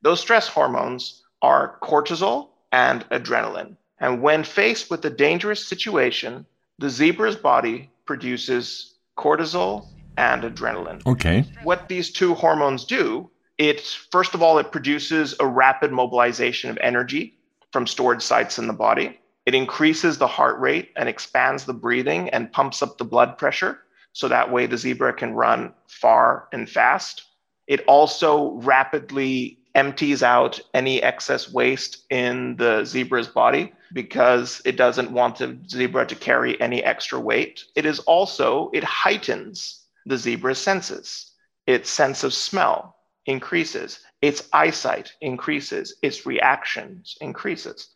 Those 0.00 0.20
stress 0.20 0.48
hormones 0.48 1.22
are 1.42 1.78
cortisol 1.82 2.48
and 2.72 3.06
adrenaline. 3.10 3.76
And 4.00 4.22
when 4.22 4.44
faced 4.44 4.90
with 4.90 5.04
a 5.04 5.10
dangerous 5.10 5.66
situation, 5.66 6.46
the 6.78 6.88
zebra's 6.88 7.36
body 7.36 7.90
produces 8.06 8.94
cortisol 9.18 9.88
and 10.16 10.42
adrenaline. 10.42 11.06
Okay. 11.06 11.44
What 11.64 11.88
these 11.88 12.10
two 12.10 12.34
hormones 12.34 12.86
do 12.86 13.30
it 13.58 13.80
first 14.10 14.34
of 14.34 14.42
all 14.42 14.58
it 14.58 14.72
produces 14.72 15.34
a 15.40 15.46
rapid 15.46 15.92
mobilization 15.92 16.70
of 16.70 16.78
energy 16.80 17.38
from 17.72 17.86
stored 17.86 18.22
sites 18.22 18.58
in 18.58 18.66
the 18.66 18.72
body. 18.72 19.18
It 19.46 19.54
increases 19.54 20.18
the 20.18 20.26
heart 20.26 20.58
rate 20.58 20.90
and 20.96 21.08
expands 21.08 21.64
the 21.64 21.72
breathing 21.72 22.28
and 22.30 22.52
pumps 22.52 22.82
up 22.82 22.98
the 22.98 23.04
blood 23.04 23.38
pressure 23.38 23.80
so 24.12 24.28
that 24.28 24.50
way 24.50 24.66
the 24.66 24.78
zebra 24.78 25.12
can 25.12 25.34
run 25.34 25.72
far 25.88 26.48
and 26.52 26.68
fast. 26.68 27.22
It 27.66 27.84
also 27.86 28.52
rapidly 28.54 29.58
empties 29.74 30.22
out 30.22 30.58
any 30.72 31.02
excess 31.02 31.52
waste 31.52 32.06
in 32.10 32.56
the 32.56 32.82
zebra's 32.84 33.28
body 33.28 33.72
because 33.92 34.62
it 34.64 34.76
doesn't 34.76 35.12
want 35.12 35.36
the 35.36 35.58
zebra 35.68 36.06
to 36.06 36.14
carry 36.14 36.58
any 36.60 36.82
extra 36.82 37.20
weight. 37.20 37.62
It 37.74 37.84
is 37.84 37.98
also 38.00 38.70
it 38.72 38.84
heightens 38.84 39.82
the 40.06 40.16
zebra's 40.16 40.58
senses 40.58 41.32
its 41.66 41.90
sense 41.90 42.24
of 42.24 42.32
smell 42.32 42.95
increases, 43.26 44.00
its 44.22 44.48
eyesight 44.52 45.12
increases, 45.20 45.94
its 46.02 46.26
reactions 46.26 47.16
increases. 47.20 47.88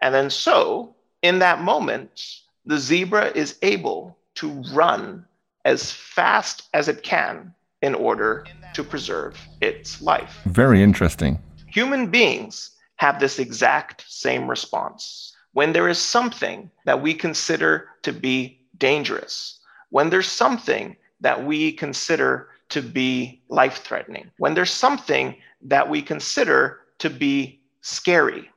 And 0.00 0.14
then 0.14 0.30
so 0.30 0.94
in 1.22 1.38
that 1.40 1.60
moment, 1.62 2.40
the 2.64 2.78
zebra 2.78 3.26
is 3.34 3.58
able 3.62 4.16
to 4.36 4.62
run 4.72 5.24
as 5.64 5.92
fast 5.92 6.68
as 6.74 6.88
it 6.88 7.02
can 7.02 7.54
in 7.82 7.94
order 7.94 8.46
to 8.74 8.82
preserve 8.82 9.38
its 9.60 10.00
life. 10.00 10.40
Very 10.46 10.82
interesting. 10.82 11.38
Human 11.66 12.08
beings 12.08 12.70
have 12.96 13.20
this 13.20 13.38
exact 13.38 14.04
same 14.08 14.48
response. 14.48 15.34
When 15.52 15.72
there 15.72 15.88
is 15.88 15.98
something 15.98 16.70
that 16.84 17.02
we 17.02 17.14
consider 17.14 17.88
to 18.02 18.12
be 18.12 18.60
dangerous, 18.78 19.58
when 19.90 20.10
there's 20.10 20.30
something 20.30 20.96
that 21.20 21.44
we 21.44 21.72
consider 21.72 22.48
to 22.68 22.82
be 22.82 23.42
life 23.48 23.78
threatening, 23.78 24.30
when 24.38 24.54
there's 24.54 24.70
something 24.70 25.36
that 25.62 25.88
we 25.88 26.02
consider 26.02 26.80
to 26.98 27.10
be 27.10 27.60
scary, 27.80 28.50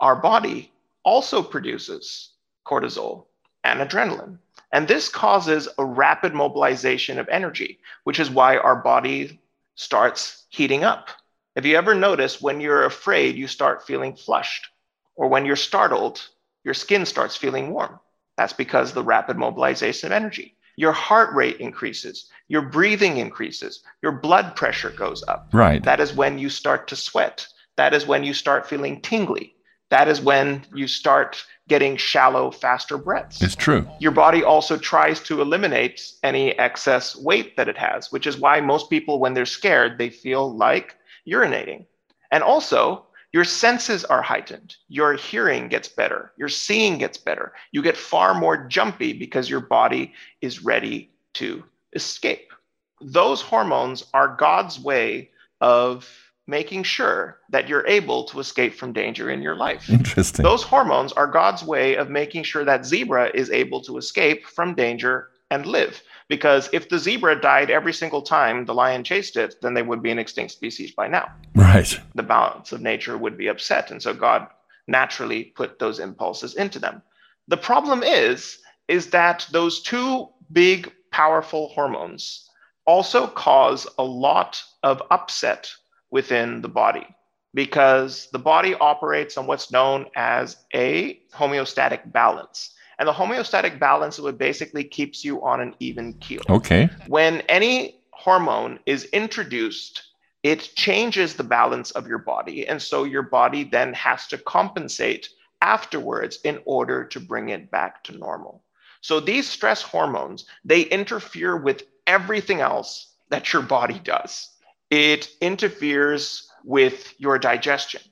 our 0.00 0.16
body 0.16 0.72
also 1.04 1.42
produces 1.42 2.32
cortisol 2.66 3.26
and 3.64 3.80
adrenaline. 3.80 4.38
And 4.72 4.86
this 4.86 5.08
causes 5.08 5.68
a 5.78 5.84
rapid 5.84 6.34
mobilization 6.34 7.18
of 7.18 7.28
energy, 7.28 7.80
which 8.04 8.20
is 8.20 8.30
why 8.30 8.56
our 8.56 8.76
body 8.76 9.40
starts 9.74 10.46
heating 10.50 10.84
up. 10.84 11.08
Have 11.56 11.66
you 11.66 11.76
ever 11.76 11.94
noticed 11.94 12.42
when 12.42 12.60
you're 12.60 12.84
afraid, 12.84 13.36
you 13.36 13.48
start 13.48 13.86
feeling 13.86 14.14
flushed? 14.14 14.68
Or 15.16 15.28
when 15.28 15.44
you're 15.44 15.56
startled, 15.56 16.28
your 16.64 16.74
skin 16.74 17.04
starts 17.04 17.36
feeling 17.36 17.72
warm? 17.72 17.98
That's 18.36 18.52
because 18.52 18.92
the 18.92 19.02
rapid 19.02 19.36
mobilization 19.36 20.06
of 20.06 20.12
energy 20.12 20.56
your 20.76 20.92
heart 20.92 21.34
rate 21.34 21.58
increases, 21.58 22.30
your 22.48 22.62
breathing 22.62 23.18
increases, 23.18 23.82
your 24.02 24.12
blood 24.12 24.56
pressure 24.56 24.90
goes 24.90 25.22
up. 25.28 25.48
Right. 25.52 25.82
That 25.82 26.00
is 26.00 26.14
when 26.14 26.38
you 26.38 26.48
start 26.48 26.88
to 26.88 26.96
sweat. 26.96 27.46
That 27.76 27.94
is 27.94 28.06
when 28.06 28.24
you 28.24 28.34
start 28.34 28.68
feeling 28.68 29.00
tingly. 29.00 29.54
That 29.90 30.08
is 30.08 30.20
when 30.20 30.64
you 30.74 30.86
start 30.86 31.44
getting 31.68 31.96
shallow, 31.96 32.50
faster 32.50 32.98
breaths. 32.98 33.42
It's 33.42 33.56
true. 33.56 33.88
Your 34.00 34.12
body 34.12 34.42
also 34.42 34.76
tries 34.76 35.20
to 35.20 35.40
eliminate 35.40 36.12
any 36.22 36.58
excess 36.58 37.16
weight 37.16 37.56
that 37.56 37.68
it 37.68 37.78
has, 37.78 38.10
which 38.12 38.26
is 38.26 38.38
why 38.38 38.60
most 38.60 38.90
people, 38.90 39.18
when 39.18 39.34
they're 39.34 39.46
scared, 39.46 39.98
they 39.98 40.10
feel 40.10 40.54
like 40.56 40.96
urinating. 41.28 41.86
And 42.32 42.42
also, 42.42 43.06
your 43.32 43.44
senses 43.44 44.04
are 44.04 44.22
heightened. 44.22 44.76
Your 44.88 45.14
hearing 45.14 45.68
gets 45.68 45.88
better. 45.88 46.32
Your 46.36 46.48
seeing 46.48 46.98
gets 46.98 47.16
better. 47.16 47.52
You 47.72 47.82
get 47.82 47.96
far 47.96 48.34
more 48.34 48.66
jumpy 48.66 49.12
because 49.12 49.48
your 49.48 49.60
body 49.60 50.12
is 50.40 50.64
ready 50.64 51.10
to 51.34 51.62
escape. 51.92 52.52
Those 53.00 53.40
hormones 53.40 54.04
are 54.12 54.36
God's 54.36 54.80
way 54.80 55.30
of 55.60 56.08
making 56.46 56.82
sure 56.82 57.38
that 57.50 57.68
you're 57.68 57.86
able 57.86 58.24
to 58.24 58.40
escape 58.40 58.74
from 58.74 58.92
danger 58.92 59.30
in 59.30 59.40
your 59.40 59.54
life. 59.54 59.88
Interesting. 59.88 60.42
Those 60.42 60.64
hormones 60.64 61.12
are 61.12 61.28
God's 61.28 61.62
way 61.62 61.94
of 61.94 62.10
making 62.10 62.42
sure 62.42 62.64
that 62.64 62.84
zebra 62.84 63.30
is 63.32 63.50
able 63.50 63.80
to 63.82 63.96
escape 63.96 64.44
from 64.46 64.74
danger 64.74 65.28
and 65.52 65.64
live. 65.64 66.02
Because 66.30 66.70
if 66.72 66.88
the 66.88 67.00
zebra 67.00 67.40
died 67.40 67.70
every 67.70 67.92
single 67.92 68.22
time 68.22 68.64
the 68.64 68.72
lion 68.72 69.02
chased 69.02 69.36
it, 69.36 69.56
then 69.62 69.74
they 69.74 69.82
would 69.82 70.00
be 70.00 70.12
an 70.12 70.18
extinct 70.20 70.52
species 70.52 70.92
by 70.92 71.08
now. 71.08 71.28
Right. 71.56 72.00
The 72.14 72.22
balance 72.22 72.70
of 72.70 72.80
nature 72.80 73.18
would 73.18 73.36
be 73.36 73.48
upset. 73.48 73.90
And 73.90 74.00
so 74.00 74.14
God 74.14 74.46
naturally 74.86 75.42
put 75.42 75.80
those 75.80 75.98
impulses 75.98 76.54
into 76.54 76.78
them. 76.78 77.02
The 77.48 77.56
problem 77.56 78.04
is, 78.04 78.60
is 78.86 79.08
that 79.08 79.44
those 79.50 79.82
two 79.82 80.28
big, 80.52 80.92
powerful 81.10 81.70
hormones 81.70 82.48
also 82.86 83.26
cause 83.26 83.88
a 83.98 84.04
lot 84.04 84.62
of 84.84 85.02
upset 85.10 85.68
within 86.12 86.62
the 86.62 86.68
body 86.68 87.08
because 87.54 88.28
the 88.30 88.38
body 88.38 88.76
operates 88.76 89.36
on 89.36 89.48
what's 89.48 89.72
known 89.72 90.06
as 90.14 90.58
a 90.74 91.20
homeostatic 91.34 92.12
balance. 92.12 92.72
And 93.00 93.08
the 93.08 93.14
homeostatic 93.14 93.78
balance 93.78 94.18
is 94.18 94.24
what 94.24 94.36
basically 94.36 94.84
keeps 94.84 95.24
you 95.24 95.42
on 95.42 95.62
an 95.62 95.74
even 95.80 96.12
keel. 96.14 96.42
Okay. 96.50 96.90
When 97.06 97.40
any 97.48 97.98
hormone 98.10 98.78
is 98.84 99.04
introduced, 99.06 100.02
it 100.42 100.70
changes 100.76 101.34
the 101.34 101.42
balance 101.42 101.92
of 101.92 102.06
your 102.06 102.18
body. 102.18 102.68
And 102.68 102.80
so 102.80 103.04
your 103.04 103.22
body 103.22 103.64
then 103.64 103.94
has 103.94 104.26
to 104.28 104.36
compensate 104.36 105.30
afterwards 105.62 106.40
in 106.44 106.60
order 106.66 107.04
to 107.06 107.18
bring 107.20 107.48
it 107.48 107.70
back 107.70 108.04
to 108.04 108.18
normal. 108.18 108.62
So 109.00 109.18
these 109.18 109.48
stress 109.48 109.80
hormones, 109.80 110.44
they 110.62 110.82
interfere 110.82 111.56
with 111.56 111.84
everything 112.06 112.60
else 112.60 113.14
that 113.30 113.50
your 113.50 113.62
body 113.62 113.98
does. 113.98 114.50
It 114.90 115.30
interferes 115.40 116.50
with 116.64 117.14
your 117.18 117.38
digestion. 117.38 118.02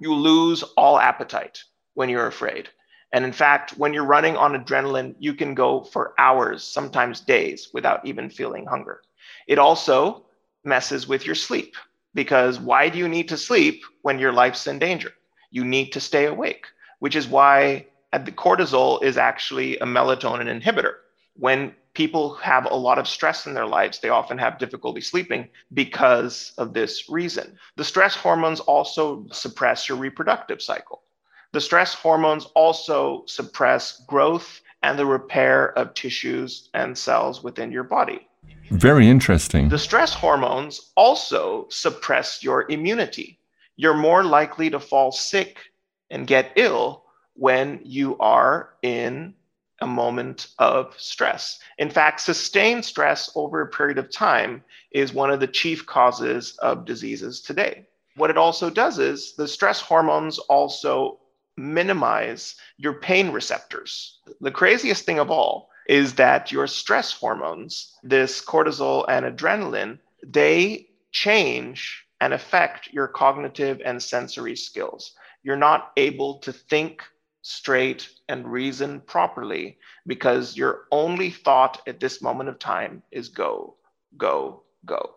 You 0.00 0.14
lose 0.14 0.62
all 0.62 0.98
appetite 0.98 1.62
when 1.92 2.08
you're 2.08 2.28
afraid. 2.28 2.70
And 3.12 3.24
in 3.24 3.32
fact, 3.32 3.72
when 3.72 3.92
you're 3.92 4.04
running 4.04 4.36
on 4.36 4.52
adrenaline, 4.52 5.14
you 5.18 5.34
can 5.34 5.54
go 5.54 5.82
for 5.82 6.14
hours, 6.18 6.64
sometimes 6.64 7.20
days, 7.20 7.68
without 7.74 8.04
even 8.06 8.30
feeling 8.30 8.66
hunger. 8.66 9.02
It 9.46 9.58
also 9.58 10.24
messes 10.64 11.06
with 11.06 11.26
your 11.26 11.34
sleep 11.34 11.74
because 12.14 12.58
why 12.58 12.88
do 12.88 12.98
you 12.98 13.08
need 13.08 13.28
to 13.28 13.36
sleep 13.36 13.82
when 14.02 14.18
your 14.18 14.32
life's 14.32 14.66
in 14.66 14.78
danger? 14.78 15.12
You 15.50 15.64
need 15.64 15.92
to 15.92 16.00
stay 16.00 16.26
awake, 16.26 16.66
which 17.00 17.16
is 17.16 17.28
why 17.28 17.86
uh, 18.12 18.18
the 18.18 18.32
cortisol 18.32 19.02
is 19.02 19.18
actually 19.18 19.78
a 19.78 19.84
melatonin 19.84 20.48
inhibitor. 20.48 20.94
When 21.34 21.74
people 21.94 22.34
have 22.36 22.64
a 22.64 22.74
lot 22.74 22.98
of 22.98 23.08
stress 23.08 23.46
in 23.46 23.54
their 23.54 23.66
lives, 23.66 24.00
they 24.00 24.08
often 24.08 24.38
have 24.38 24.58
difficulty 24.58 25.02
sleeping 25.02 25.48
because 25.74 26.52
of 26.56 26.72
this 26.72 27.08
reason. 27.10 27.58
The 27.76 27.84
stress 27.84 28.14
hormones 28.14 28.60
also 28.60 29.26
suppress 29.32 29.88
your 29.88 29.98
reproductive 29.98 30.62
cycle. 30.62 31.02
The 31.52 31.60
stress 31.60 31.92
hormones 31.92 32.46
also 32.54 33.24
suppress 33.26 34.02
growth 34.06 34.62
and 34.82 34.98
the 34.98 35.04
repair 35.04 35.78
of 35.78 35.92
tissues 35.92 36.70
and 36.72 36.96
cells 36.96 37.42
within 37.42 37.70
your 37.70 37.84
body. 37.84 38.26
Very 38.70 39.06
interesting. 39.06 39.68
The 39.68 39.78
stress 39.78 40.14
hormones 40.14 40.92
also 40.96 41.66
suppress 41.68 42.42
your 42.42 42.70
immunity. 42.70 43.38
You're 43.76 43.96
more 43.96 44.24
likely 44.24 44.70
to 44.70 44.80
fall 44.80 45.12
sick 45.12 45.58
and 46.10 46.26
get 46.26 46.52
ill 46.56 47.04
when 47.34 47.80
you 47.84 48.16
are 48.18 48.70
in 48.80 49.34
a 49.82 49.86
moment 49.86 50.48
of 50.58 50.94
stress. 50.98 51.58
In 51.76 51.90
fact, 51.90 52.20
sustained 52.20 52.86
stress 52.86 53.30
over 53.34 53.60
a 53.60 53.68
period 53.68 53.98
of 53.98 54.10
time 54.10 54.64
is 54.92 55.12
one 55.12 55.30
of 55.30 55.40
the 55.40 55.46
chief 55.46 55.84
causes 55.84 56.56
of 56.62 56.86
diseases 56.86 57.42
today. 57.42 57.86
What 58.16 58.30
it 58.30 58.38
also 58.38 58.70
does 58.70 58.98
is 58.98 59.34
the 59.36 59.48
stress 59.48 59.80
hormones 59.80 60.38
also 60.38 61.18
minimize 61.56 62.56
your 62.76 62.94
pain 62.94 63.30
receptors. 63.30 64.18
The 64.40 64.50
craziest 64.50 65.04
thing 65.04 65.18
of 65.18 65.30
all 65.30 65.70
is 65.88 66.14
that 66.14 66.52
your 66.52 66.66
stress 66.66 67.12
hormones, 67.12 67.92
this 68.02 68.44
cortisol 68.44 69.04
and 69.08 69.26
adrenaline, 69.26 69.98
they 70.24 70.88
change 71.10 72.04
and 72.20 72.32
affect 72.32 72.92
your 72.92 73.08
cognitive 73.08 73.82
and 73.84 74.02
sensory 74.02 74.56
skills. 74.56 75.12
You're 75.42 75.56
not 75.56 75.92
able 75.96 76.38
to 76.38 76.52
think 76.52 77.02
straight 77.42 78.08
and 78.28 78.46
reason 78.46 79.00
properly 79.00 79.78
because 80.06 80.56
your 80.56 80.84
only 80.92 81.30
thought 81.30 81.82
at 81.86 81.98
this 81.98 82.22
moment 82.22 82.48
of 82.48 82.58
time 82.58 83.02
is 83.10 83.28
go, 83.28 83.74
go, 84.16 84.62
go. 84.86 85.16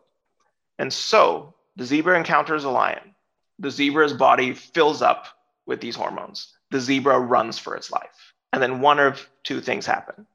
And 0.80 0.92
so 0.92 1.54
the 1.76 1.86
zebra 1.86 2.18
encounters 2.18 2.64
a 2.64 2.70
lion. 2.70 3.14
The 3.60 3.72
zebra's 3.72 4.14
body 4.14 4.54
fills 4.54 5.02
up 5.02 5.28
with 5.66 5.82
these 5.82 5.96
hormones. 5.96 6.54
The 6.72 6.80
zebra 6.80 7.20
runs 7.20 7.58
for 7.58 7.76
its 7.76 7.92
life. 7.92 8.34
And 8.54 8.62
then 8.62 8.82
one 8.82 9.00
of 9.00 9.28
two 9.44 9.62
things 9.62 9.86
happen. 9.86 10.26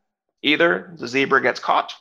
Either 0.42 0.94
the 0.98 1.08
zebra 1.08 1.42
gets 1.42 1.60
caught 1.60 1.92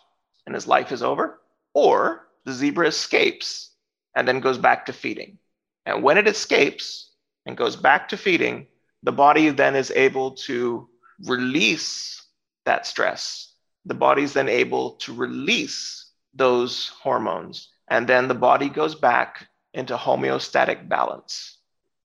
and 0.45 0.55
his 0.55 0.67
life 0.67 0.91
is 0.91 1.03
over, 1.03 1.39
or 1.74 2.27
the 2.45 2.53
zebra 2.53 2.88
escapes 2.88 3.71
and 4.15 4.27
then 4.27 4.39
goes 4.39 4.57
back 4.57 4.86
to 4.86 4.93
feeding. 4.93 5.38
And 5.86 6.03
when 6.03 6.17
it 6.17 6.27
escapes 6.27 7.12
and 7.45 7.57
goes 7.57 7.75
back 7.75 8.09
to 8.09 8.17
feeding, 8.17 8.67
the 9.03 9.12
body 9.12 9.50
then 9.50 9.75
is 9.75 9.91
able 9.91 10.31
to 10.31 10.88
release 11.25 12.24
that 12.65 12.86
stress. 12.86 13.53
The 13.86 13.93
body 13.93 14.24
is 14.24 14.33
then 14.33 14.50
able 14.50 14.91
to 15.03 15.13
release 15.13 16.12
those 16.33 16.89
hormones. 16.89 17.69
And 17.88 18.07
then 18.07 18.27
the 18.27 18.36
body 18.36 18.69
goes 18.69 18.95
back 18.95 19.48
into 19.74 19.95
homeostatic 19.95 20.89
balance. 20.89 21.57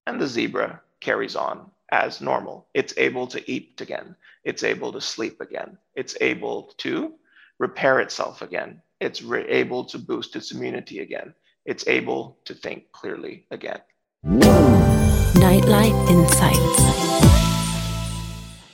And 0.06 0.20
the 0.20 0.26
zebra 0.26 0.80
carries 1.04 1.36
on 1.36 1.70
as 1.92 2.22
normal. 2.22 2.66
It's 2.72 2.94
able 2.96 3.26
to 3.28 3.50
eat 3.50 3.80
again. 3.80 4.16
It's 4.42 4.64
able 4.64 4.90
to 4.92 5.00
sleep 5.00 5.40
again. 5.40 5.76
It's 5.94 6.16
able 6.22 6.72
to 6.78 7.12
repair 7.58 8.00
itself 8.00 8.40
again. 8.40 8.80
It's 9.00 9.20
re- 9.20 9.46
able 9.48 9.84
to 9.84 9.98
boost 9.98 10.34
its 10.34 10.50
immunity 10.50 11.00
again. 11.00 11.34
It's 11.66 11.86
able 11.86 12.38
to 12.46 12.54
think 12.54 12.90
clearly 12.92 13.46
again. 13.50 13.80
Nightlight 14.24 15.94
Insights. 16.08 16.80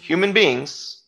Human 0.01 0.33
beings 0.33 1.03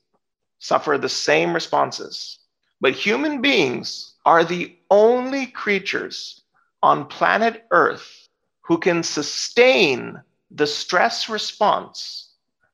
suffer 0.59 0.99
the 0.99 1.09
same 1.09 1.55
responses, 1.55 2.41
but 2.81 2.95
human 2.95 3.41
beings 3.41 4.15
are 4.25 4.45
the 4.45 4.77
only 4.91 5.47
creatures 5.47 6.43
on 6.83 7.07
planet 7.07 7.65
Earth 7.71 8.29
who 8.63 8.79
can 8.79 9.03
sustain 9.03 10.21
the 10.55 10.67
stress 10.67 11.29
response 11.29 12.31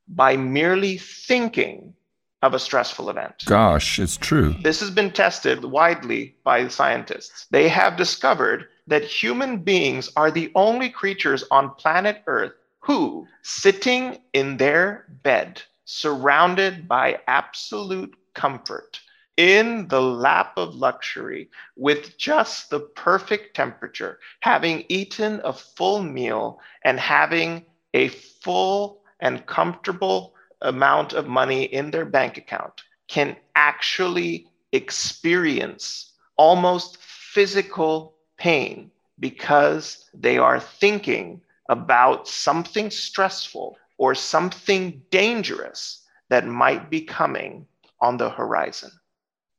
by 0.08 0.36
merely 0.36 0.98
thinking 0.98 1.94
of 2.42 2.54
a 2.54 2.58
stressful 2.58 3.10
event. 3.10 3.44
Gosh, 3.46 3.98
it's 3.98 4.16
true. 4.16 4.54
This 4.62 4.80
has 4.80 4.90
been 4.90 5.10
tested 5.10 5.64
widely 5.64 6.36
by 6.44 6.68
scientists. 6.68 7.46
They 7.50 7.68
have 7.68 7.96
discovered 7.96 8.68
that 8.86 9.04
human 9.04 9.58
beings 9.58 10.10
are 10.16 10.30
the 10.30 10.52
only 10.54 10.88
creatures 10.88 11.44
on 11.50 11.74
planet 11.74 12.22
Earth 12.26 12.52
who, 12.80 13.26
sitting 13.42 14.18
in 14.32 14.56
their 14.56 15.06
bed, 15.22 15.62
surrounded 15.84 16.88
by 16.88 17.18
absolute 17.26 18.14
comfort, 18.34 19.00
in 19.38 19.86
the 19.88 20.02
lap 20.02 20.52
of 20.58 20.74
luxury, 20.74 21.48
with 21.76 22.18
just 22.18 22.70
the 22.70 22.80
perfect 22.80 23.54
temperature, 23.54 24.18
having 24.40 24.84
eaten 24.88 25.40
a 25.44 25.52
full 25.52 26.02
meal 26.02 26.60
and 26.84 26.98
having 26.98 27.64
a 27.94 28.08
full 28.08 29.00
and 29.20 29.46
comfortable 29.46 30.34
amount 30.62 31.12
of 31.12 31.28
money 31.28 31.64
in 31.64 31.90
their 31.92 32.04
bank 32.04 32.36
account, 32.36 32.82
can 33.06 33.36
actually 33.54 34.48
experience 34.72 36.12
almost 36.36 36.98
physical 36.98 38.16
pain 38.38 38.90
because 39.20 40.10
they 40.14 40.36
are 40.36 40.60
thinking 40.60 41.40
about 41.68 42.26
something 42.26 42.90
stressful 42.90 43.76
or 43.98 44.14
something 44.16 45.00
dangerous 45.10 46.04
that 46.28 46.46
might 46.46 46.90
be 46.90 47.02
coming 47.02 47.66
on 48.00 48.16
the 48.16 48.30
horizon. 48.30 48.90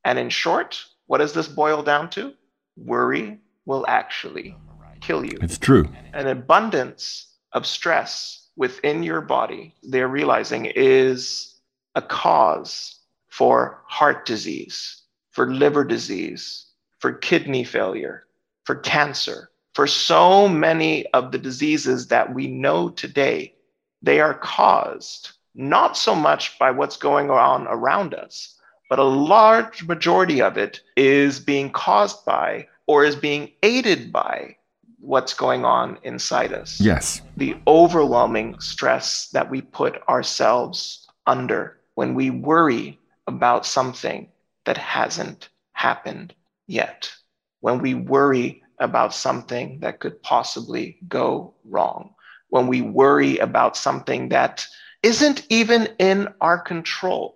And 0.10 0.18
in 0.18 0.32
short, 0.32 0.84
what 1.06 1.20
does 1.20 1.34
this 1.34 1.48
boil 1.48 1.84
down 1.84 2.10
to? 2.12 2.34
Worry 2.78 3.38
will 3.68 3.86
actually 3.88 4.58
kill 5.02 5.24
you. 5.24 5.38
It's 5.40 5.60
true. 5.60 5.88
An 6.14 6.26
abundance 6.26 7.28
of 7.52 7.68
stress 7.68 8.48
within 8.56 9.04
your 9.04 9.22
body, 9.22 9.76
they're 9.84 10.08
realizing, 10.08 10.66
is 10.66 11.54
a 11.94 12.02
cause 12.02 13.02
for 13.28 13.84
heart 13.86 14.26
disease, 14.26 15.04
for 15.30 15.54
liver 15.54 15.84
disease, 15.84 16.66
for 16.98 17.14
kidney 17.14 17.64
failure, 17.64 18.26
for 18.64 18.78
cancer, 18.78 19.52
for 19.76 19.86
so 19.86 20.50
many 20.50 21.06
of 21.14 21.32
the 21.32 21.38
diseases 21.38 22.08
that 22.08 22.34
we 22.34 22.48
know 22.48 22.90
today. 22.90 23.54
They 24.02 24.20
are 24.22 24.34
caused 24.34 25.34
not 25.54 25.96
so 25.96 26.16
much 26.16 26.58
by 26.58 26.72
what's 26.72 26.98
going 26.98 27.30
on 27.30 27.68
around 27.68 28.16
us, 28.16 28.56
but 28.90 29.00
a 29.00 29.04
large 29.04 29.84
majority 29.84 30.42
of 30.42 30.58
it 30.58 30.82
is 30.98 31.40
being 31.40 31.72
caused 31.72 32.26
by 32.26 32.68
or 32.88 33.06
is 33.06 33.16
being 33.16 33.52
aided 33.64 34.12
by 34.12 34.56
what's 35.00 35.34
going 35.34 35.64
on 35.64 35.98
inside 36.04 36.52
us. 36.52 36.82
Yes. 36.82 37.22
The 37.38 37.56
overwhelming 37.68 38.60
stress 38.60 39.30
that 39.30 39.50
we 39.50 39.62
put 39.62 40.02
ourselves 40.10 41.08
under 41.28 41.80
when 41.94 42.16
we 42.16 42.32
worry 42.32 43.00
about 43.28 43.66
something 43.66 44.28
that 44.66 44.78
hasn't 44.78 45.50
happened 45.74 46.34
yet. 46.68 47.12
When 47.62 47.80
we 47.80 47.94
worry 47.94 48.64
about 48.80 49.14
something 49.14 49.80
that 49.82 50.00
could 50.00 50.22
possibly 50.24 50.98
go 51.08 51.54
wrong. 51.66 52.14
When 52.50 52.68
we 52.68 52.82
worry 52.82 53.38
about 53.38 53.78
something 53.78 54.30
that 54.30 54.66
isn't 55.04 55.46
even 55.50 55.90
in 56.00 56.28
our 56.42 56.58
control, 56.58 57.36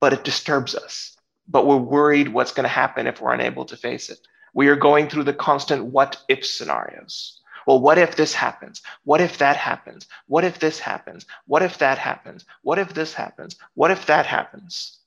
but 0.00 0.12
it 0.12 0.24
disturbs 0.24 0.74
us. 0.74 1.16
But 1.48 1.66
we're 1.66 1.76
worried 1.76 2.28
what's 2.28 2.52
going 2.52 2.64
to 2.64 2.68
happen 2.68 3.06
if 3.06 3.20
we're 3.20 3.32
unable 3.32 3.64
to 3.66 3.76
face 3.76 4.10
it. 4.10 4.18
We 4.54 4.68
are 4.68 4.76
going 4.76 5.08
through 5.08 5.24
the 5.24 5.34
constant 5.34 5.86
what 5.86 6.22
if 6.28 6.44
scenarios. 6.44 7.40
Well, 7.66 7.80
what 7.80 7.98
if 7.98 8.16
this 8.16 8.32
happens? 8.32 8.82
What 9.04 9.20
if 9.20 9.38
that 9.38 9.56
happens? 9.56 10.06
What 10.26 10.44
if 10.44 10.58
this 10.58 10.78
happens? 10.78 11.26
What 11.46 11.62
if 11.62 11.78
that 11.78 11.98
happens? 11.98 12.44
What 12.62 12.78
if 12.78 12.94
this 12.94 13.12
happens? 13.12 13.56
What 13.74 13.90
if 13.90 14.06
that 14.06 14.26
happens? 14.26 14.98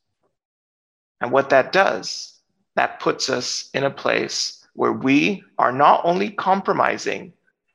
And 1.21 1.32
what 1.32 1.49
that 1.49 1.71
does, 1.71 2.39
that 2.75 2.99
puts 2.99 3.30
us 3.30 3.69
in 3.73 3.84
a 3.84 3.89
place 3.89 4.65
where 4.73 4.91
we 4.91 5.43
are 5.58 5.71
not 5.71 6.01
only 6.04 6.30
compromising 6.30 7.34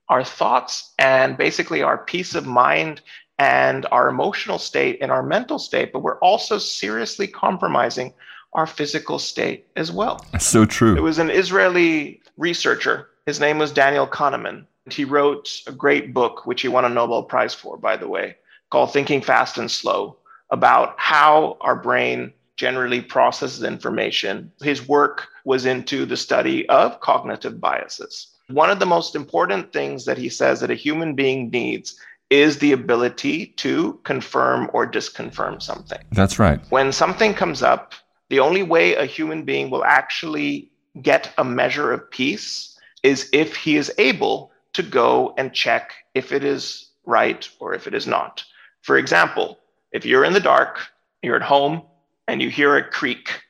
our 0.09 0.25
thoughts 0.25 0.93
and 0.99 1.37
basically 1.37 1.83
our 1.83 1.99
peace 1.99 2.35
of 2.35 2.47
mind 2.47 3.01
and 3.39 3.87
our 3.93 4.09
emotional 4.09 4.59
state 4.59 4.99
and 5.01 5.11
our 5.11 5.23
mental 5.23 5.59
state, 5.59 5.93
but 5.93 6.01
we're 6.01 6.19
also 6.21 6.59
seriously 6.59 7.27
compromising 7.27 8.13
our 8.55 8.67
physical 8.67 9.19
state 9.19 9.67
as 9.77 9.93
well. 9.93 10.25
So 10.39 10.65
true. 10.65 10.97
It 10.97 11.03
was 11.03 11.19
an 11.19 11.31
Israeli 11.31 12.23
researcher. 12.39 13.11
His 13.27 13.41
name 13.41 13.59
was 13.59 13.73
Daniel 13.73 14.07
Kahneman. 14.07 14.65
And 14.85 14.95
he 14.95 15.05
wrote 15.05 15.51
a 15.67 15.73
great 15.73 16.15
book, 16.15 16.47
which 16.47 16.63
he 16.63 16.69
won 16.69 16.85
a 16.85 16.89
Nobel 16.89 17.25
Prize 17.25 17.53
for, 17.53 17.77
by 17.77 17.97
the 17.97 18.09
way, 18.09 18.37
called 18.71 18.93
Thinking 18.93 19.21
Fast 19.21 19.59
and 19.59 19.71
Slow 19.71 20.17
about 20.51 20.95
how 20.97 21.59
our 21.61 21.75
brain 21.77 22.33
generally 22.57 23.03
processes 23.03 23.65
information. 23.65 24.51
His 24.63 24.89
work 24.89 25.29
was 25.45 25.67
into 25.67 26.07
the 26.07 26.17
study 26.17 26.69
of 26.69 27.01
cognitive 27.01 27.61
biases. 27.61 28.29
One 28.49 28.71
of 28.71 28.79
the 28.79 28.87
most 28.87 29.17
important 29.17 29.73
things 29.73 30.05
that 30.05 30.17
he 30.17 30.29
says 30.29 30.61
that 30.61 30.71
a 30.71 30.75
human 30.75 31.15
being 31.15 31.51
needs 31.51 31.99
is 32.31 32.59
the 32.59 32.73
ability 32.73 33.47
to 33.47 34.01
confirm 34.05 34.69
or 34.73 34.87
disconfirm 34.91 35.63
something. 35.63 35.99
That's 36.13 36.39
right. 36.39 36.61
When 36.71 36.93
something 36.93 37.35
comes 37.35 37.63
up, 37.63 37.95
the 38.29 38.41
only 38.41 38.63
way 38.63 38.95
a 38.95 39.07
human 39.07 39.45
being 39.45 39.71
will 39.71 39.85
actually 39.85 40.71
get 41.03 41.33
a 41.39 41.45
measure 41.45 41.93
of 41.93 42.11
peace 42.11 42.79
is 43.03 43.29
if 43.33 43.55
he 43.55 43.77
is 43.77 43.93
able 43.99 44.51
to 44.73 44.83
go 44.83 45.35
and 45.39 45.53
check 45.53 45.93
if 46.15 46.33
it 46.33 46.43
is 46.43 46.91
right 47.05 47.49
or 47.61 47.75
if 47.75 47.87
it 47.87 47.95
is 47.95 48.07
not. 48.07 48.43
For 48.83 48.99
example, 48.99 49.59
if 49.93 50.05
you're 50.05 50.25
in 50.25 50.33
the 50.33 50.41
dark, 50.41 50.89
you're 51.23 51.37
at 51.37 51.43
home, 51.43 51.83
and 52.29 52.43
you 52.43 52.51
hear 52.51 52.77
a 52.77 52.89
creak, 52.89 53.41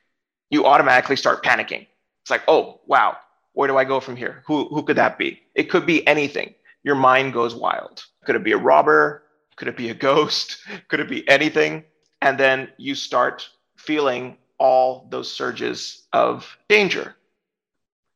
you 0.51 0.67
automatically 0.67 1.17
start 1.17 1.43
panicking. 1.43 1.87
It's 2.23 2.31
like, 2.31 2.43
oh, 2.47 2.81
wow, 2.87 3.17
where 3.55 3.69
do 3.69 3.79
I 3.79 3.85
go 3.85 4.01
from 4.01 4.17
here? 4.17 4.43
Who, 4.47 4.69
who 4.69 4.83
could 4.83 4.97
that 4.97 5.19
be? 5.19 5.41
It 5.55 5.65
could 5.65 5.87
be 5.87 6.07
anything. 6.07 6.55
Your 6.87 6.95
mind 6.95 7.33
goes 7.33 7.53
wild. 7.53 8.05
Could 8.25 8.37
it 8.37 8.45
be 8.45 8.53
a 8.53 8.57
robber? 8.57 9.25
Could 9.57 9.67
it 9.67 9.77
be 9.77 9.91
a 9.91 9.95
ghost? 9.95 10.59
Could 10.89 11.01
it 11.01 11.09
be 11.09 11.29
anything? 11.29 11.83
And 12.23 12.39
then 12.39 12.69
you 12.79 12.95
start 12.95 13.49
feeling 13.77 14.39
all 14.59 15.09
those 15.11 15.31
surges 15.31 16.07
of 16.13 16.57
danger. 16.69 17.17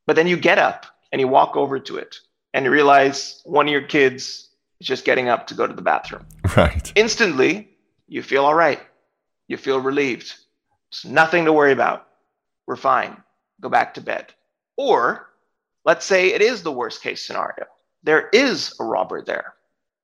But 0.07 0.15
then 0.15 0.25
you 0.25 0.37
get 0.37 0.57
up 0.57 0.85
and 1.11 1.19
you 1.19 1.27
walk 1.27 1.57
over 1.57 1.79
to 1.79 1.97
it 1.97 2.15
and 2.53 2.63
you 2.63 2.71
realize 2.71 3.41
one 3.43 3.67
of 3.67 3.73
your 3.73 3.81
kids 3.81 4.49
is 4.79 4.87
just 4.87 5.03
getting 5.03 5.27
up 5.27 5.47
to 5.47 5.53
go 5.53 5.67
to 5.67 5.73
the 5.73 5.83
bathroom. 5.83 6.25
Right. 6.57 6.91
Instantly, 6.95 7.69
you 8.07 8.23
feel 8.23 8.43
all 8.45 8.55
right. 8.55 8.79
You 9.47 9.55
feel 9.57 9.79
relieved. 9.79 10.33
It's 10.89 11.05
nothing 11.05 11.45
to 11.45 11.53
worry 11.53 11.71
about. 11.71 12.07
We're 12.67 12.75
fine. 12.75 13.21
Go 13.61 13.69
back 13.69 13.93
to 13.93 14.01
bed. 14.01 14.33
Or 14.77 15.29
let's 15.85 16.05
say 16.05 16.33
it 16.33 16.41
is 16.41 16.63
the 16.63 16.71
worst 16.71 17.01
case 17.01 17.25
scenario. 17.25 17.67
There 18.03 18.29
is 18.29 18.75
a 18.79 18.83
robber 18.83 19.21
there, 19.21 19.53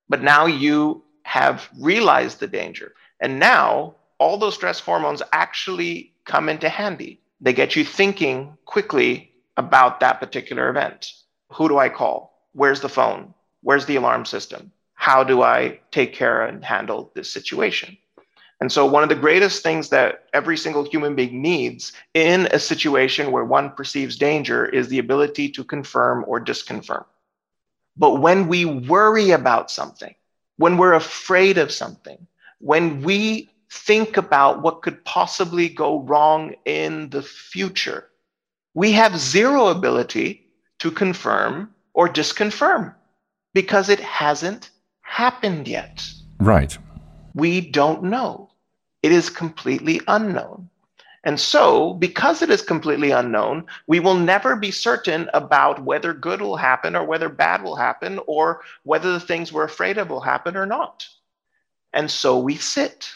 but 0.10 0.22
now 0.22 0.46
you 0.46 1.04
have 1.24 1.70
realized 1.80 2.40
the 2.40 2.48
danger. 2.48 2.94
And 3.20 3.40
now 3.40 3.96
all 4.20 4.38
those 4.38 4.56
stress 4.56 4.80
hormones 4.80 5.22
actually 5.34 6.14
come 6.26 6.50
into 6.50 6.70
handy. 6.70 7.20
They 7.42 7.54
get 7.54 7.76
you 7.76 7.84
thinking 7.84 8.58
quickly 8.66 9.32
about 9.58 10.00
that 10.00 10.20
particular 10.20 10.70
event. 10.70 11.12
Who 11.54 11.68
do 11.68 11.78
I 11.78 11.90
call? 11.90 12.42
Where's 12.54 12.82
the 12.82 12.90
phone? 12.90 13.34
Where's 13.62 13.86
the 13.86 13.96
alarm 13.96 14.26
system? 14.26 14.72
How 14.94 15.24
do 15.24 15.42
I 15.42 15.80
take 15.92 16.14
care 16.14 16.46
and 16.46 16.64
handle 16.64 17.12
this 17.14 17.32
situation? 17.32 17.98
And 18.60 18.72
so, 18.72 18.86
one 18.88 19.04
of 19.04 19.10
the 19.10 19.16
greatest 19.16 19.62
things 19.62 19.90
that 19.90 20.26
every 20.34 20.58
single 20.58 20.84
human 20.84 21.16
being 21.16 21.42
needs 21.42 21.94
in 22.16 22.48
a 22.52 22.58
situation 22.58 23.32
where 23.32 23.46
one 23.46 23.70
perceives 23.72 24.18
danger 24.18 24.66
is 24.66 24.88
the 24.88 24.98
ability 24.98 25.50
to 25.50 25.64
confirm 25.64 26.26
or 26.28 26.44
disconfirm. 26.44 27.06
But 27.98 28.22
when 28.22 28.48
we 28.48 28.66
worry 28.66 29.32
about 29.32 29.72
something, 29.72 30.14
when 30.58 30.78
we're 30.78 30.94
afraid 30.94 31.58
of 31.58 31.72
something, 31.72 32.28
when 32.60 33.02
we 33.02 33.50
think 33.72 34.18
about 34.18 34.62
what 34.62 34.82
could 34.82 35.04
possibly 35.06 35.70
go 35.70 36.02
wrong 36.02 36.54
in 36.66 37.10
the 37.10 37.22
future, 37.22 38.10
we 38.74 38.92
have 38.94 39.18
zero 39.18 39.68
ability 39.68 40.46
to 40.80 40.92
confirm 40.92 41.74
or 41.94 42.08
disconfirm 42.08 42.94
because 43.54 43.90
it 43.90 44.00
hasn't 44.00 44.70
happened 45.02 45.68
yet. 45.68 46.06
Right 46.40 46.78
we 47.38 47.62
don't 47.62 48.04
know. 48.04 48.50
It 49.04 49.12
is 49.12 49.30
completely 49.30 50.02
unknown. 50.08 50.70
And 51.28 51.38
so, 51.38 51.94
because 51.96 52.42
it 52.42 52.50
is 52.50 52.62
completely 52.62 53.12
unknown, 53.12 53.66
we 53.86 54.00
will 54.00 54.16
never 54.16 54.56
be 54.56 54.72
certain 54.72 55.30
about 55.34 55.84
whether 55.84 56.14
good 56.14 56.42
will 56.42 56.56
happen 56.56 56.96
or 56.96 57.04
whether 57.04 57.28
bad 57.28 57.64
will 57.64 57.76
happen 57.76 58.22
or 58.28 58.62
whether 58.84 59.12
the 59.12 59.20
things 59.20 59.52
we're 59.52 59.66
afraid 59.66 59.98
of 59.98 60.10
will 60.10 60.22
happen 60.22 60.56
or 60.56 60.66
not. 60.66 61.06
And 61.92 62.10
so 62.10 62.40
we 62.40 62.56
sit. 62.56 63.12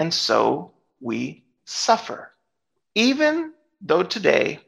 And 0.00 0.12
so 0.12 0.72
we 1.00 1.44
suffer. 1.66 2.32
Even 2.96 3.52
though 3.80 4.02
today 4.02 4.58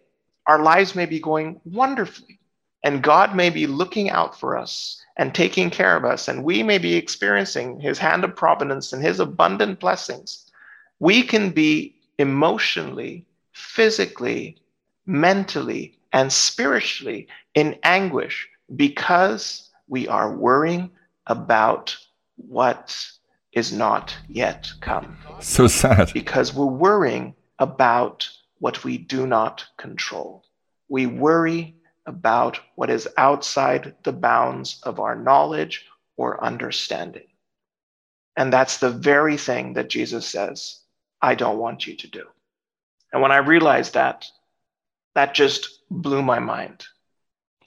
our 0.47 0.63
lives 0.63 0.95
may 0.95 1.07
be 1.07 1.19
going 1.19 1.61
wonderfully 1.65 2.39
and 2.85 3.03
God 3.03 3.35
may 3.35 3.51
be 3.51 3.67
looking 3.67 4.09
out 4.09 4.39
for 4.39 4.57
us 4.57 5.05
and 5.17 5.35
taking 5.35 5.69
care 5.69 5.97
of 5.97 6.05
us, 6.05 6.29
and 6.29 6.45
we 6.45 6.63
may 6.63 6.79
be 6.79 6.95
experiencing 6.95 7.81
his 7.81 7.99
hand 7.99 8.23
of 8.23 8.37
providence 8.37 8.93
and 8.93 9.03
his 9.03 9.19
abundant 9.19 9.81
blessings, 9.81 10.49
we 11.01 11.25
can 11.25 11.51
be 11.51 11.97
emotionally, 12.19 13.27
physically, 13.53 14.59
mentally, 15.07 15.99
and 16.13 16.33
spiritually 16.33 17.27
in 17.55 17.79
anguish 17.83 18.49
because 18.77 19.71
we 19.89 20.09
are 20.09 20.37
worrying 20.37 20.91
about 21.27 21.97
what 22.37 23.07
is 23.53 23.73
not 23.73 24.17
yet 24.29 24.71
come. 24.81 25.17
So 25.41 25.67
sad. 25.67 26.13
Because 26.13 26.55
we're 26.55 26.67
worrying 26.67 27.35
about 27.59 28.29
what 28.59 28.85
we 28.85 28.99
do 28.99 29.27
not 29.27 29.65
control. 29.77 30.45
We 30.89 31.07
worry 31.07 31.77
about 32.07 32.61
what 32.75 32.91
is 32.91 33.09
outside 33.17 33.95
the 34.03 34.13
bounds 34.13 34.81
of 34.83 35.01
our 35.01 35.15
knowledge 35.15 35.87
or 36.17 36.43
understanding. 36.43 37.27
And 38.37 38.53
that's 38.53 38.79
the 38.79 38.91
very 38.91 39.37
thing 39.37 39.75
that 39.75 39.91
Jesus 39.91 40.27
says, 40.27 40.81
I 41.23 41.35
don't 41.37 41.59
want 41.59 41.87
you 41.87 41.97
to 41.97 42.09
do. 42.09 42.25
And 43.13 43.23
when 43.23 43.33
I 43.33 43.39
realized 43.39 43.95
that, 43.95 44.27
that 45.15 45.35
just 45.35 45.81
blew 45.91 46.23
my 46.23 46.41
mind. 46.41 46.85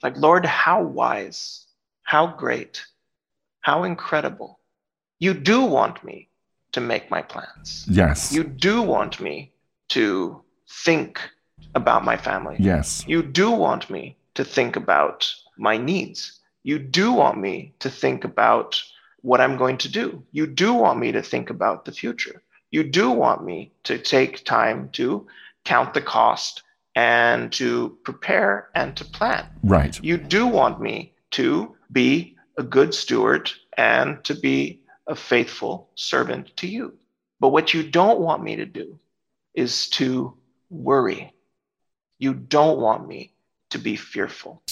Like, 0.02 0.16
Lord, 0.16 0.44
how 0.44 0.82
wise, 0.82 1.66
how 2.02 2.26
great, 2.26 2.84
how 3.60 3.84
incredible. 3.84 4.60
You 5.18 5.32
do 5.32 5.62
want 5.62 6.04
me 6.04 6.28
to 6.72 6.80
make 6.80 7.10
my 7.10 7.22
plans. 7.22 7.86
Yes. 7.88 8.32
You 8.32 8.44
do 8.44 8.82
want 8.82 9.20
me 9.20 9.52
to 9.88 10.42
think 10.68 11.20
about 11.74 12.04
my 12.04 12.16
family. 12.16 12.56
Yes. 12.58 13.04
You 13.06 13.22
do 13.22 13.50
want 13.50 13.88
me 13.88 14.16
to 14.34 14.44
think 14.44 14.76
about 14.76 15.32
my 15.56 15.78
needs. 15.78 16.40
You 16.64 16.78
do 16.78 17.12
want 17.12 17.38
me 17.38 17.72
to 17.78 17.88
think 17.88 18.24
about 18.24 18.82
what 19.22 19.40
I'm 19.40 19.56
going 19.56 19.78
to 19.78 19.88
do. 19.88 20.22
You 20.32 20.46
do 20.46 20.74
want 20.74 20.98
me 20.98 21.12
to 21.12 21.22
think 21.22 21.48
about 21.48 21.84
the 21.84 21.92
future. 21.92 22.42
You 22.70 22.84
do 22.84 23.10
want 23.10 23.44
me 23.44 23.72
to 23.84 23.98
take 23.98 24.44
time 24.44 24.90
to 24.92 25.26
count 25.64 25.94
the 25.94 26.00
cost 26.00 26.62
and 26.94 27.52
to 27.52 27.98
prepare 28.04 28.68
and 28.74 28.96
to 28.96 29.04
plan. 29.04 29.46
Right. 29.62 29.98
You 30.02 30.16
do 30.16 30.46
want 30.46 30.80
me 30.80 31.12
to 31.32 31.76
be 31.92 32.36
a 32.58 32.62
good 32.62 32.94
steward 32.94 33.50
and 33.76 34.22
to 34.24 34.34
be 34.34 34.80
a 35.06 35.14
faithful 35.14 35.90
servant 35.94 36.56
to 36.56 36.66
you. 36.66 36.94
But 37.38 37.50
what 37.50 37.74
you 37.74 37.88
don't 37.88 38.20
want 38.20 38.42
me 38.42 38.56
to 38.56 38.66
do 38.66 38.98
is 39.54 39.88
to 39.90 40.34
worry. 40.70 41.32
You 42.18 42.34
don't 42.34 42.80
want 42.80 43.06
me 43.06 43.34
to 43.70 43.78
be 43.78 43.96
fearful. 43.96 44.62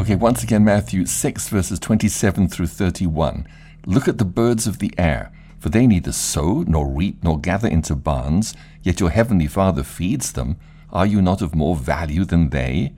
Okay, 0.00 0.14
once 0.14 0.44
again, 0.44 0.64
Matthew 0.64 1.06
6, 1.06 1.48
verses 1.48 1.80
27 1.80 2.48
through 2.48 2.68
31. 2.68 3.48
Look 3.84 4.06
at 4.06 4.18
the 4.18 4.24
birds 4.24 4.68
of 4.68 4.78
the 4.78 4.94
air, 4.96 5.32
for 5.58 5.70
they 5.70 5.88
neither 5.88 6.12
sow, 6.12 6.62
nor 6.68 6.86
reap, 6.86 7.24
nor 7.24 7.36
gather 7.36 7.66
into 7.66 7.96
barns, 7.96 8.54
yet 8.84 9.00
your 9.00 9.10
heavenly 9.10 9.48
Father 9.48 9.82
feeds 9.82 10.30
them. 10.30 10.56
Are 10.92 11.04
you 11.04 11.20
not 11.20 11.42
of 11.42 11.56
more 11.56 11.74
value 11.74 12.24
than 12.24 12.50
they? 12.50 12.92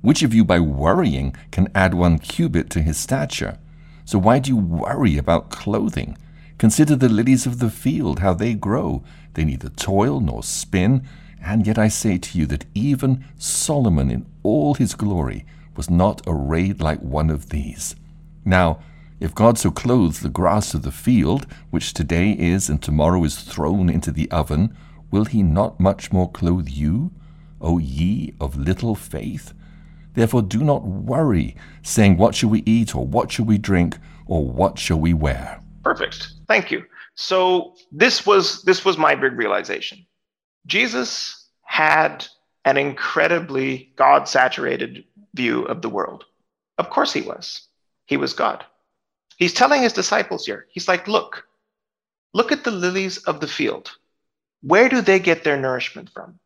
Which 0.00 0.22
of 0.22 0.32
you 0.32 0.44
by 0.44 0.60
worrying 0.60 1.34
can 1.50 1.72
add 1.74 1.92
one 1.92 2.20
cubit 2.20 2.70
to 2.70 2.82
his 2.82 2.98
stature? 2.98 3.58
So 4.04 4.20
why 4.20 4.38
do 4.38 4.50
you 4.50 4.56
worry 4.56 5.18
about 5.18 5.50
clothing? 5.50 6.16
Consider 6.58 6.94
the 6.94 7.08
lilies 7.08 7.46
of 7.46 7.58
the 7.58 7.68
field, 7.68 8.20
how 8.20 8.32
they 8.32 8.54
grow. 8.54 9.02
They 9.32 9.44
neither 9.44 9.70
toil 9.70 10.20
nor 10.20 10.44
spin. 10.44 11.04
And 11.44 11.66
yet 11.66 11.78
I 11.78 11.88
say 11.88 12.16
to 12.16 12.38
you 12.38 12.46
that 12.46 12.64
even 12.74 13.26
Solomon 13.36 14.10
in 14.10 14.24
all 14.42 14.74
his 14.74 14.94
glory 14.94 15.44
was 15.76 15.90
not 15.90 16.22
arrayed 16.26 16.80
like 16.80 17.00
one 17.00 17.28
of 17.28 17.50
these. 17.50 17.94
Now, 18.46 18.80
if 19.20 19.34
God 19.34 19.58
so 19.58 19.70
clothes 19.70 20.20
the 20.20 20.30
grass 20.30 20.72
of 20.72 20.82
the 20.82 20.90
field, 20.90 21.46
which 21.70 21.92
today 21.92 22.32
is 22.32 22.70
and 22.70 22.82
tomorrow 22.82 23.22
is 23.24 23.40
thrown 23.40 23.90
into 23.90 24.10
the 24.10 24.30
oven, 24.30 24.74
will 25.10 25.26
he 25.26 25.42
not 25.42 25.78
much 25.78 26.12
more 26.12 26.30
clothe 26.30 26.68
you, 26.68 27.12
O 27.60 27.78
ye 27.78 28.34
of 28.40 28.56
little 28.56 28.94
faith? 28.94 29.52
Therefore 30.14 30.42
do 30.42 30.64
not 30.64 30.86
worry, 30.86 31.56
saying, 31.82 32.16
What 32.16 32.34
shall 32.34 32.50
we 32.50 32.62
eat, 32.64 32.94
or 32.94 33.06
what 33.06 33.30
shall 33.30 33.44
we 33.44 33.58
drink, 33.58 33.98
or 34.26 34.48
what 34.48 34.78
shall 34.78 34.98
we 34.98 35.12
wear? 35.12 35.60
Perfect. 35.82 36.28
Thank 36.48 36.70
you. 36.70 36.84
So 37.16 37.74
this 37.92 38.24
was 38.24 38.62
this 38.62 38.84
was 38.84 38.96
my 38.96 39.14
big 39.14 39.32
realization. 39.34 40.04
Jesus 40.66 41.46
had 41.62 42.26
an 42.64 42.76
incredibly 42.76 43.92
God 43.96 44.28
saturated 44.28 45.04
view 45.34 45.62
of 45.64 45.82
the 45.82 45.88
world. 45.88 46.24
Of 46.78 46.90
course 46.90 47.12
he 47.12 47.20
was. 47.20 47.68
He 48.06 48.16
was 48.16 48.32
God. 48.32 48.64
He's 49.36 49.52
telling 49.52 49.82
his 49.82 49.92
disciples 49.92 50.46
here, 50.46 50.66
he's 50.70 50.88
like, 50.88 51.08
look, 51.08 51.46
look 52.32 52.52
at 52.52 52.64
the 52.64 52.70
lilies 52.70 53.18
of 53.18 53.40
the 53.40 53.48
field. 53.48 53.90
Where 54.62 54.88
do 54.88 55.00
they 55.00 55.18
get 55.18 55.44
their 55.44 55.56
nourishment 55.58 56.10
from? 56.10 56.38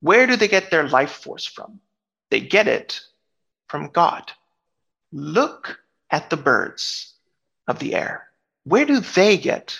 Where 0.00 0.26
do 0.26 0.36
they 0.36 0.48
get 0.48 0.70
their 0.70 0.88
life 0.88 1.12
force 1.12 1.44
from? 1.46 1.80
They 2.30 2.40
get 2.40 2.68
it 2.68 3.00
from 3.68 3.90
God. 3.90 4.32
Look 5.12 5.78
at 6.10 6.30
the 6.30 6.36
birds 6.36 7.14
of 7.68 7.78
the 7.78 7.94
air. 7.94 8.28
Where 8.64 8.84
do 8.84 9.00
they 9.00 9.36
get 9.36 9.78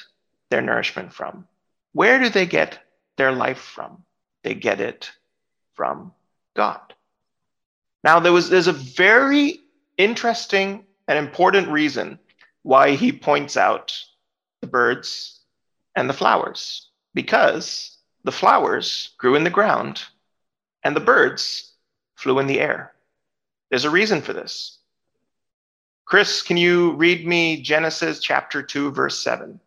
their 0.50 0.62
nourishment 0.62 1.12
from? 1.12 1.46
Where 1.92 2.18
do 2.18 2.28
they 2.28 2.46
get 2.46 2.78
their 3.16 3.32
life 3.32 3.58
from? 3.58 4.04
They 4.42 4.54
get 4.54 4.80
it 4.80 5.10
from 5.74 6.12
God. 6.54 6.94
Now, 8.04 8.20
there 8.20 8.32
was 8.32 8.48
there's 8.48 8.68
a 8.68 8.72
very 8.72 9.60
interesting 9.98 10.84
and 11.08 11.18
important 11.18 11.68
reason 11.68 12.18
why 12.62 12.92
he 12.92 13.12
points 13.12 13.56
out 13.56 13.96
the 14.60 14.66
birds 14.66 15.40
and 15.94 16.08
the 16.08 16.14
flowers, 16.14 16.90
because 17.14 17.98
the 18.24 18.32
flowers 18.32 19.10
grew 19.18 19.34
in 19.34 19.44
the 19.44 19.50
ground 19.50 20.02
and 20.82 20.94
the 20.94 21.00
birds 21.00 21.72
flew 22.14 22.38
in 22.38 22.46
the 22.46 22.60
air. 22.60 22.92
There's 23.70 23.84
a 23.84 23.90
reason 23.90 24.20
for 24.20 24.32
this. 24.32 24.78
Chris, 26.04 26.42
can 26.42 26.56
you 26.56 26.92
read 26.92 27.26
me 27.26 27.60
Genesis 27.60 28.20
chapter 28.20 28.62
2, 28.62 28.92
verse 28.92 29.20
7? 29.22 29.58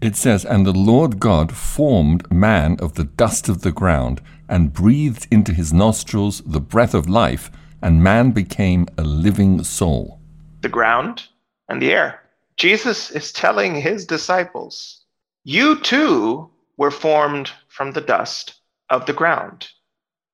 It 0.00 0.16
says, 0.16 0.46
And 0.46 0.66
the 0.66 0.72
Lord 0.72 1.20
God 1.20 1.52
formed 1.52 2.30
man 2.32 2.78
of 2.80 2.94
the 2.94 3.04
dust 3.04 3.50
of 3.50 3.60
the 3.60 3.72
ground 3.72 4.22
and 4.48 4.72
breathed 4.72 5.26
into 5.30 5.52
his 5.52 5.72
nostrils 5.72 6.40
the 6.46 6.60
breath 6.60 6.94
of 6.94 7.08
life, 7.08 7.50
and 7.82 8.02
man 8.02 8.30
became 8.30 8.86
a 8.96 9.02
living 9.02 9.62
soul. 9.62 10.18
The 10.62 10.70
ground 10.70 11.28
and 11.68 11.82
the 11.82 11.92
air. 11.92 12.22
Jesus 12.56 13.10
is 13.10 13.32
telling 13.32 13.74
his 13.74 14.06
disciples, 14.06 15.02
You 15.44 15.78
too 15.80 16.50
were 16.78 16.90
formed 16.90 17.50
from 17.68 17.92
the 17.92 18.00
dust 18.00 18.54
of 18.88 19.04
the 19.04 19.12
ground, 19.12 19.68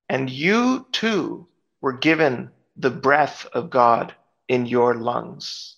and 0.08 0.30
you 0.30 0.86
too 0.92 1.48
were 1.80 1.92
given 1.92 2.50
the 2.76 2.90
breath 2.90 3.46
of 3.52 3.70
God 3.70 4.14
in 4.48 4.66
your 4.66 4.94
lungs. 4.94 5.76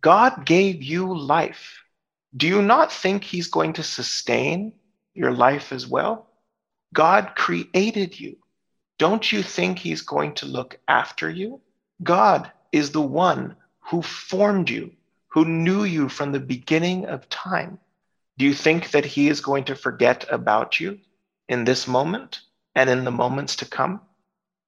God 0.00 0.46
gave 0.46 0.82
you 0.82 1.14
life. 1.16 1.83
Do 2.36 2.48
you 2.48 2.62
not 2.62 2.92
think 2.92 3.22
He's 3.22 3.46
going 3.46 3.74
to 3.74 3.82
sustain 3.82 4.72
your 5.14 5.32
life 5.32 5.72
as 5.72 5.86
well? 5.86 6.28
God 6.92 7.34
created 7.36 8.18
you. 8.18 8.36
Don't 8.98 9.30
you 9.30 9.42
think 9.42 9.78
He's 9.78 10.02
going 10.02 10.34
to 10.34 10.46
look 10.46 10.78
after 10.88 11.30
you? 11.30 11.60
God 12.02 12.50
is 12.72 12.90
the 12.90 13.02
one 13.02 13.56
who 13.80 14.02
formed 14.02 14.68
you, 14.70 14.92
who 15.28 15.44
knew 15.44 15.84
you 15.84 16.08
from 16.08 16.32
the 16.32 16.40
beginning 16.40 17.06
of 17.06 17.28
time. 17.28 17.78
Do 18.38 18.44
you 18.44 18.54
think 18.54 18.90
that 18.90 19.04
He 19.04 19.28
is 19.28 19.40
going 19.40 19.64
to 19.64 19.76
forget 19.76 20.24
about 20.30 20.80
you 20.80 20.98
in 21.48 21.64
this 21.64 21.86
moment 21.86 22.40
and 22.74 22.90
in 22.90 23.04
the 23.04 23.12
moments 23.12 23.56
to 23.56 23.66
come? 23.66 24.00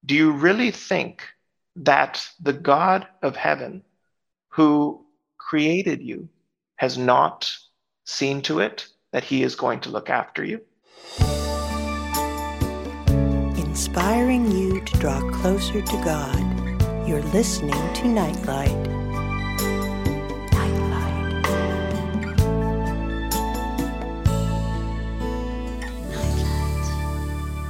Do 0.05 0.15
you 0.15 0.31
really 0.31 0.71
think 0.71 1.23
that 1.75 2.29
the 2.39 2.53
God 2.53 3.07
of 3.21 3.35
heaven 3.35 3.83
who 4.49 5.05
created 5.37 6.01
you 6.01 6.29
has 6.77 6.97
not 6.97 7.53
seen 8.05 8.41
to 8.43 8.59
it 8.59 8.87
that 9.11 9.23
he 9.23 9.43
is 9.43 9.55
going 9.55 9.79
to 9.81 9.89
look 9.89 10.09
after 10.09 10.43
you. 10.43 10.61
Inspiring 13.57 14.51
you 14.51 14.81
to 14.81 14.97
draw 14.99 15.19
closer 15.31 15.81
to 15.81 16.03
God. 16.03 16.37
You're 17.07 17.23
listening 17.23 17.93
to 17.95 18.07
Nightlight. 18.07 18.75
Nightlight. 20.51 21.45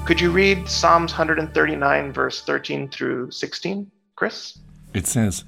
Could 0.05 0.21
you 0.21 0.31
read 0.31 0.67
Psalms 0.67 1.11
139, 1.11 2.13
verse 2.13 2.41
13 2.41 2.89
through 2.89 3.31
16? 3.31 3.89
Chris? 4.15 4.59
It 4.93 5.07
says, 5.07 5.45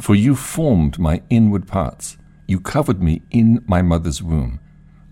For 0.00 0.14
you 0.14 0.34
formed 0.34 0.98
my 0.98 1.22
inward 1.30 1.66
parts. 1.68 2.16
You 2.46 2.60
covered 2.60 3.02
me 3.02 3.22
in 3.30 3.64
my 3.66 3.82
mother's 3.82 4.22
womb. 4.22 4.60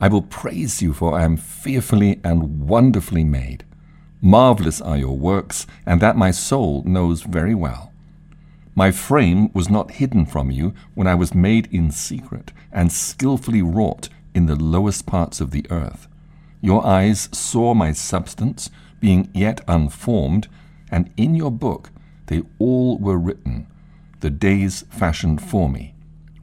I 0.01 0.09
will 0.09 0.23
praise 0.23 0.81
you, 0.81 0.93
for 0.93 1.15
I 1.15 1.25
am 1.25 1.37
fearfully 1.37 2.21
and 2.23 2.69
wonderfully 2.69 3.25
made. 3.25 3.65
Marvelous 4.21 4.81
are 4.81 4.97
your 4.97 5.17
works, 5.17 5.67
and 5.85 6.01
that 6.01 6.17
my 6.17 6.31
soul 6.31 6.83
knows 6.85 7.23
very 7.23 7.55
well. 7.55 7.93
My 8.77 8.91
frame 8.91 9.53
was 9.53 9.69
not 9.69 9.93
hidden 9.93 10.27
from 10.27 10.51
you 10.51 10.75
when 10.95 11.07
I 11.07 11.15
was 11.15 11.35
made 11.35 11.69
in 11.73 11.91
secret 11.91 12.53
and 12.73 12.91
skilfully 12.91 13.63
wrought 13.63 14.09
in 14.35 14.47
the 14.47 14.57
lowest 14.57 15.07
parts 15.07 15.41
of 15.41 15.51
the 15.53 15.67
earth. 15.71 16.09
Your 16.61 16.85
eyes 16.85 17.29
saw 17.33 17.75
my 17.75 17.93
substance, 17.93 18.71
being 19.01 19.29
yet 19.33 19.61
unformed, 19.69 20.49
and 20.91 21.11
in 21.17 21.35
your 21.35 21.51
book 21.53 21.91
they 22.27 22.43
all 22.59 22.99
were 22.99 23.19
written, 23.19 23.67
the 24.21 24.31
days 24.31 24.85
fashioned 24.91 25.43
for 25.43 25.69
me, 25.69 25.94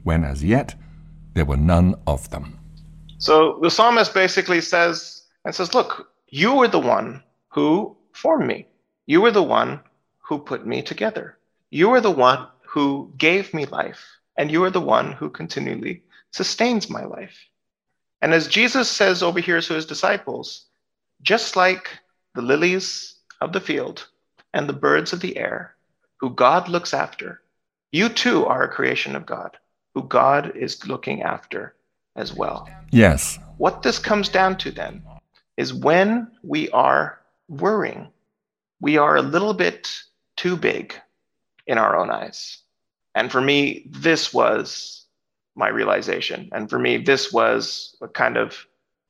when 0.04 0.24
as 0.24 0.42
yet 0.44 0.74
there 1.34 1.44
were 1.44 1.56
none 1.56 1.94
of 2.06 2.28
them. 2.30 2.58
So 3.18 3.58
the 3.62 3.70
psalmist 3.70 4.12
basically 4.14 4.60
says, 4.60 5.22
and 5.44 5.54
says, 5.54 5.74
Look, 5.74 6.10
you 6.28 6.54
were 6.54 6.68
the 6.68 6.78
one 6.78 7.22
who 7.48 7.96
formed 8.12 8.46
me. 8.46 8.66
You 9.06 9.20
were 9.20 9.30
the 9.30 9.42
one 9.42 9.80
who 10.18 10.38
put 10.38 10.66
me 10.66 10.82
together. 10.82 11.38
You 11.70 11.90
are 11.90 12.00
the 12.00 12.10
one 12.10 12.46
who 12.62 13.12
gave 13.18 13.52
me 13.52 13.66
life, 13.66 14.02
and 14.36 14.50
you 14.50 14.64
are 14.64 14.70
the 14.70 14.80
one 14.80 15.12
who 15.12 15.28
continually 15.28 16.02
sustains 16.30 16.88
my 16.88 17.04
life. 17.04 17.36
And 18.22 18.32
as 18.32 18.46
Jesus 18.46 18.88
says 18.88 19.22
over 19.22 19.40
here 19.40 19.60
to 19.60 19.74
his 19.74 19.86
disciples, 19.86 20.66
just 21.22 21.56
like 21.56 21.88
the 22.34 22.42
lilies 22.42 23.16
of 23.40 23.52
the 23.52 23.60
field 23.60 24.08
and 24.54 24.68
the 24.68 24.72
birds 24.72 25.12
of 25.12 25.20
the 25.20 25.36
air, 25.36 25.74
who 26.18 26.30
God 26.30 26.68
looks 26.68 26.94
after, 26.94 27.42
you 27.90 28.08
too 28.08 28.46
are 28.46 28.62
a 28.62 28.72
creation 28.72 29.16
of 29.16 29.26
God, 29.26 29.58
who 29.94 30.02
God 30.04 30.56
is 30.56 30.86
looking 30.86 31.22
after 31.22 31.74
as 32.16 32.34
well. 32.34 32.68
Yes. 32.90 33.38
What 33.58 33.82
this 33.82 33.98
comes 33.98 34.28
down 34.28 34.56
to 34.58 34.70
then 34.70 35.02
is 35.56 35.72
when 35.72 36.30
we 36.42 36.68
are 36.70 37.20
worrying, 37.48 38.08
we 38.80 38.98
are 38.98 39.16
a 39.16 39.22
little 39.22 39.54
bit 39.54 40.02
too 40.36 40.56
big 40.56 40.94
in 41.66 41.78
our 41.78 41.96
own 41.96 42.10
eyes. 42.10 42.58
And 43.14 43.30
for 43.30 43.40
me, 43.40 43.86
this 43.90 44.32
was 44.32 45.06
my 45.54 45.68
realization. 45.68 46.48
And 46.52 46.68
for 46.68 46.78
me, 46.78 46.96
this 46.96 47.32
was 47.32 47.94
what 47.98 48.14
kind 48.14 48.36
of 48.36 48.66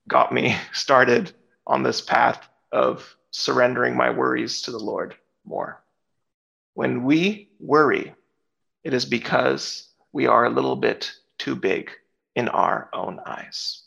got 0.08 0.32
me 0.32 0.56
started 0.72 1.32
on 1.66 1.82
this 1.82 2.00
path 2.00 2.48
of 2.72 3.16
surrendering 3.30 3.96
my 3.96 4.10
worries 4.10 4.62
to 4.62 4.70
the 4.70 4.78
Lord 4.78 5.14
more. 5.44 5.82
When 6.74 7.04
we 7.04 7.50
worry, 7.60 8.14
it 8.82 8.94
is 8.94 9.04
because 9.04 9.88
we 10.12 10.26
are 10.26 10.44
a 10.44 10.50
little 10.50 10.76
bit 10.76 11.12
too 11.38 11.56
big 11.56 11.90
in 12.34 12.48
our 12.48 12.88
own 12.92 13.20
eyes. 13.26 13.82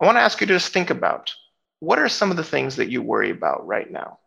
I 0.00 0.06
want 0.06 0.16
to 0.16 0.22
ask 0.22 0.40
you 0.40 0.46
to 0.46 0.54
just 0.54 0.72
think 0.72 0.90
about 0.90 1.32
what 1.80 1.98
are 1.98 2.08
some 2.08 2.30
of 2.30 2.36
the 2.36 2.44
things 2.44 2.76
that 2.76 2.90
you 2.90 3.02
worry 3.02 3.30
about 3.30 3.66
right 3.66 3.90
now? 3.90 4.18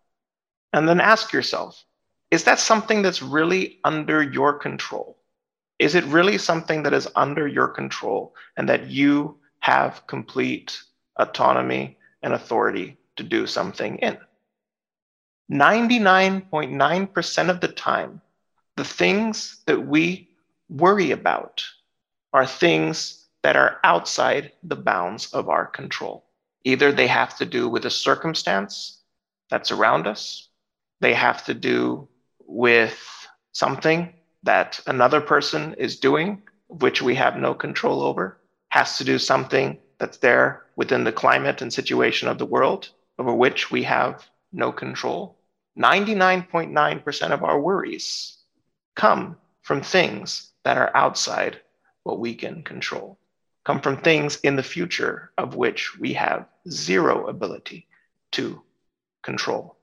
And 0.73 0.87
then 0.87 0.99
ask 1.01 1.33
yourself, 1.33 1.83
is 2.29 2.43
that 2.45 2.59
something 2.59 3.01
that's 3.01 3.21
really 3.21 3.79
under 3.83 4.23
your 4.23 4.53
control? 4.53 5.17
Is 5.79 5.95
it 5.95 6.05
really 6.05 6.37
something 6.37 6.83
that 6.83 6.93
is 6.93 7.09
under 7.15 7.47
your 7.47 7.67
control 7.67 8.35
and 8.55 8.69
that 8.69 8.87
you 8.87 9.39
have 9.59 10.05
complete 10.07 10.81
autonomy 11.17 11.97
and 12.21 12.33
authority 12.33 12.97
to 13.17 13.23
do 13.23 13.45
something 13.47 13.97
in? 13.97 14.17
99.9% 15.51 17.49
of 17.49 17.59
the 17.59 17.67
time, 17.67 18.21
the 18.77 18.85
things 18.85 19.61
that 19.65 19.85
we 19.85 20.29
worry 20.71 21.11
about 21.11 21.63
are 22.33 22.45
things 22.45 23.27
that 23.43 23.57
are 23.57 23.79
outside 23.83 24.51
the 24.63 24.75
bounds 24.75 25.33
of 25.33 25.49
our 25.49 25.65
control. 25.65 26.23
Either 26.63 26.91
they 26.91 27.07
have 27.07 27.37
to 27.37 27.45
do 27.45 27.67
with 27.67 27.85
a 27.85 27.89
circumstance 27.89 29.01
that's 29.49 29.71
around 29.71 30.07
us, 30.07 30.47
they 31.01 31.13
have 31.13 31.43
to 31.45 31.53
do 31.53 32.07
with 32.45 32.97
something 33.51 34.13
that 34.43 34.79
another 34.87 35.19
person 35.19 35.73
is 35.73 35.99
doing, 35.99 36.41
which 36.67 37.01
we 37.01 37.15
have 37.15 37.35
no 37.35 37.53
control 37.53 38.01
over, 38.01 38.37
has 38.69 38.97
to 38.97 39.03
do 39.03 39.17
something 39.17 39.77
that's 39.97 40.17
there 40.19 40.63
within 40.77 41.03
the 41.03 41.11
climate 41.11 41.61
and 41.61 41.73
situation 41.73 42.27
of 42.27 42.37
the 42.37 42.45
world 42.45 42.89
over 43.19 43.33
which 43.33 43.71
we 43.71 43.83
have 43.83 44.25
no 44.53 44.71
control. 44.71 45.37
99.9% 45.77 47.31
of 47.31 47.43
our 47.43 47.59
worries 47.59 48.37
come 48.95 49.35
from 49.61 49.81
things 49.81 50.50
that 50.63 50.77
are 50.77 50.95
outside 50.95 51.59
what 52.03 52.19
we 52.19 52.33
can 52.33 52.63
control, 52.63 53.17
come 53.63 53.79
from 53.79 53.97
things 53.97 54.37
in 54.37 54.55
the 54.55 54.63
future 54.63 55.31
of 55.37 55.55
which 55.55 55.97
we 55.99 56.13
have 56.13 56.47
zero 56.69 57.27
ability 57.27 57.87
to 58.31 58.61
control. 59.23 59.77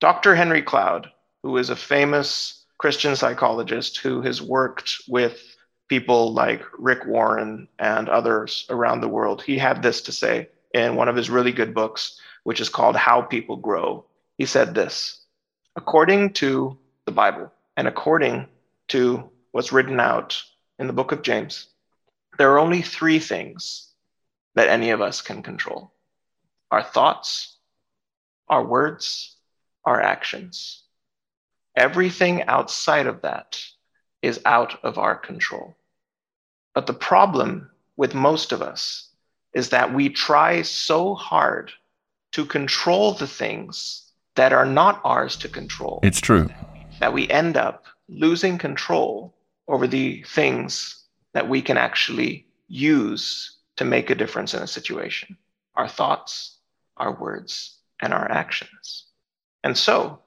Dr. 0.00 0.34
Henry 0.34 0.62
Cloud, 0.62 1.10
who 1.42 1.56
is 1.56 1.70
a 1.70 1.76
famous 1.76 2.64
Christian 2.78 3.16
psychologist 3.16 3.98
who 3.98 4.22
has 4.22 4.40
worked 4.40 4.98
with 5.08 5.56
people 5.88 6.32
like 6.32 6.62
Rick 6.78 7.06
Warren 7.06 7.66
and 7.78 8.08
others 8.08 8.66
around 8.70 9.00
the 9.00 9.08
world, 9.08 9.42
he 9.42 9.58
had 9.58 9.82
this 9.82 10.00
to 10.02 10.12
say 10.12 10.48
in 10.74 10.94
one 10.94 11.08
of 11.08 11.16
his 11.16 11.30
really 11.30 11.52
good 11.52 11.74
books, 11.74 12.20
which 12.44 12.60
is 12.60 12.68
called 12.68 12.94
How 12.94 13.22
People 13.22 13.56
Grow. 13.56 14.04
He 14.36 14.46
said 14.46 14.74
this 14.74 15.24
according 15.74 16.32
to 16.34 16.76
the 17.06 17.12
Bible 17.12 17.52
and 17.76 17.88
according 17.88 18.46
to 18.88 19.30
what's 19.58 19.72
written 19.72 19.98
out 19.98 20.40
in 20.78 20.86
the 20.86 20.92
book 20.92 21.10
of 21.10 21.22
James, 21.22 21.66
there 22.38 22.52
are 22.52 22.60
only 22.60 22.80
three 22.80 23.18
things 23.18 23.88
that 24.54 24.68
any 24.68 24.90
of 24.90 25.00
us 25.00 25.20
can 25.20 25.42
control 25.42 25.92
our 26.70 26.80
thoughts, 26.80 27.56
our 28.48 28.64
words, 28.64 29.34
our 29.84 30.00
actions. 30.00 30.84
Everything 31.74 32.44
outside 32.44 33.08
of 33.08 33.22
that 33.22 33.60
is 34.22 34.40
out 34.44 34.78
of 34.84 34.96
our 34.96 35.16
control. 35.16 35.76
But 36.72 36.86
the 36.86 36.94
problem 36.94 37.68
with 37.96 38.14
most 38.14 38.52
of 38.52 38.62
us 38.62 39.08
is 39.54 39.70
that 39.70 39.92
we 39.92 40.08
try 40.08 40.62
so 40.62 41.16
hard 41.16 41.72
to 42.30 42.44
control 42.44 43.14
the 43.14 43.26
things 43.26 44.12
that 44.36 44.52
are 44.52 44.66
not 44.66 45.00
ours 45.02 45.36
to 45.38 45.48
control. 45.48 45.98
It's 46.04 46.20
true. 46.20 46.48
That 47.00 47.12
we 47.12 47.28
end 47.28 47.56
up 47.56 47.86
losing 48.08 48.56
control 48.56 49.34
over 49.68 49.86
the 49.86 50.22
things 50.22 51.04
that 51.34 51.48
we 51.48 51.62
can 51.62 51.76
actually 51.76 52.46
use 52.68 53.58
to 53.76 53.84
make 53.84 54.10
a 54.10 54.14
difference 54.14 54.54
in 54.54 54.62
a 54.62 54.66
situation 54.66 55.36
our 55.76 55.88
thoughts, 55.88 56.58
our 56.96 57.14
words, 57.20 57.78
and 58.02 58.12
our 58.12 58.28
actions. 58.32 59.04
And 59.62 59.78
so, 59.78 60.20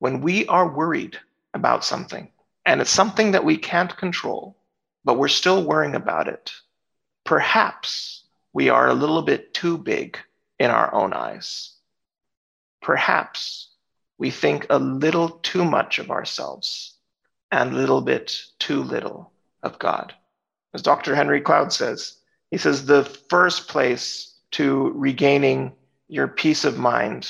when 0.00 0.20
we 0.20 0.44
are 0.46 0.74
worried 0.74 1.16
about 1.54 1.84
something, 1.84 2.28
and 2.64 2.80
it's 2.80 2.90
something 2.90 3.30
that 3.30 3.44
we 3.44 3.56
can't 3.56 3.96
control, 3.96 4.56
but 5.04 5.16
we're 5.16 5.28
still 5.28 5.62
worrying 5.62 5.94
about 5.94 6.26
it, 6.26 6.50
perhaps 7.24 8.24
we 8.52 8.68
are 8.68 8.88
a 8.88 8.94
little 8.94 9.22
bit 9.22 9.54
too 9.54 9.78
big 9.78 10.18
in 10.58 10.70
our 10.72 10.92
own 10.92 11.12
eyes. 11.12 11.74
Perhaps 12.82 13.68
we 14.18 14.32
think 14.32 14.66
a 14.70 14.78
little 14.78 15.28
too 15.28 15.64
much 15.64 16.00
of 16.00 16.10
ourselves 16.10 16.95
and 17.52 17.74
little 17.74 18.00
bit 18.00 18.36
too 18.58 18.82
little 18.82 19.32
of 19.62 19.78
God. 19.78 20.14
As 20.74 20.82
Dr. 20.82 21.14
Henry 21.14 21.40
Cloud 21.40 21.72
says, 21.72 22.18
he 22.50 22.58
says 22.58 22.86
the 22.86 23.04
first 23.04 23.68
place 23.68 24.34
to 24.52 24.92
regaining 24.94 25.72
your 26.08 26.28
peace 26.28 26.64
of 26.64 26.78
mind 26.78 27.28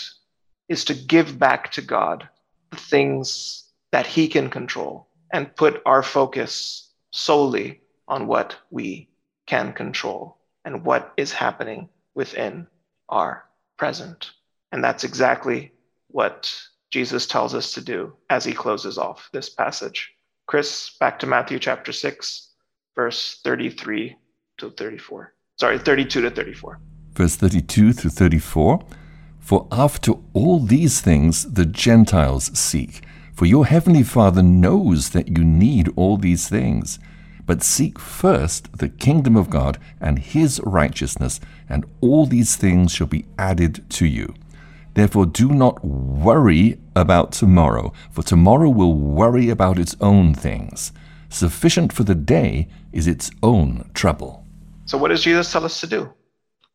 is 0.68 0.84
to 0.84 0.94
give 0.94 1.38
back 1.38 1.72
to 1.72 1.82
God 1.82 2.28
the 2.70 2.76
things 2.76 3.64
that 3.92 4.06
He 4.06 4.28
can 4.28 4.50
control 4.50 5.08
and 5.32 5.54
put 5.56 5.80
our 5.86 6.02
focus 6.02 6.92
solely 7.10 7.80
on 8.08 8.26
what 8.26 8.56
we 8.70 9.08
can 9.46 9.72
control 9.72 10.36
and 10.64 10.84
what 10.84 11.12
is 11.16 11.32
happening 11.32 11.88
within 12.14 12.66
our 13.08 13.44
present. 13.76 14.32
And 14.72 14.82
that's 14.82 15.04
exactly 15.04 15.72
what 16.08 16.52
Jesus 16.96 17.26
tells 17.26 17.54
us 17.54 17.74
to 17.74 17.82
do 17.82 18.10
as 18.30 18.42
he 18.42 18.54
closes 18.54 18.96
off 18.96 19.28
this 19.30 19.50
passage. 19.50 20.14
Chris, 20.46 20.96
back 20.98 21.18
to 21.18 21.26
Matthew 21.26 21.58
chapter 21.58 21.92
6, 21.92 22.52
verse 22.94 23.38
33 23.44 24.16
to 24.56 24.70
34. 24.70 25.34
Sorry, 25.60 25.78
32 25.78 26.22
to 26.22 26.30
34. 26.30 26.80
Verse 27.12 27.36
32 27.36 27.92
through 27.92 28.08
34 28.08 28.82
For 29.38 29.68
after 29.70 30.12
all 30.32 30.58
these 30.58 31.02
things 31.02 31.52
the 31.52 31.66
Gentiles 31.66 32.58
seek. 32.58 33.02
For 33.34 33.44
your 33.44 33.66
heavenly 33.66 34.02
Father 34.02 34.42
knows 34.42 35.10
that 35.10 35.28
you 35.28 35.44
need 35.44 35.90
all 35.96 36.16
these 36.16 36.48
things. 36.48 36.98
But 37.44 37.62
seek 37.62 37.98
first 37.98 38.78
the 38.78 38.88
kingdom 38.88 39.36
of 39.36 39.50
God 39.50 39.76
and 40.00 40.18
his 40.18 40.62
righteousness, 40.64 41.40
and 41.68 41.84
all 42.00 42.24
these 42.24 42.56
things 42.56 42.90
shall 42.92 43.06
be 43.06 43.26
added 43.38 43.84
to 43.90 44.06
you. 44.06 44.32
Therefore, 44.96 45.26
do 45.26 45.50
not 45.50 45.84
worry 45.84 46.78
about 46.94 47.30
tomorrow, 47.30 47.92
for 48.10 48.22
tomorrow 48.22 48.70
will 48.70 48.94
worry 48.94 49.50
about 49.50 49.78
its 49.78 49.94
own 50.00 50.32
things. 50.32 50.90
Sufficient 51.28 51.92
for 51.92 52.02
the 52.02 52.14
day 52.14 52.66
is 52.92 53.06
its 53.06 53.30
own 53.42 53.90
trouble. 53.92 54.46
So, 54.86 54.96
what 54.96 55.08
does 55.08 55.22
Jesus 55.22 55.52
tell 55.52 55.66
us 55.66 55.82
to 55.82 55.86
do? 55.86 56.10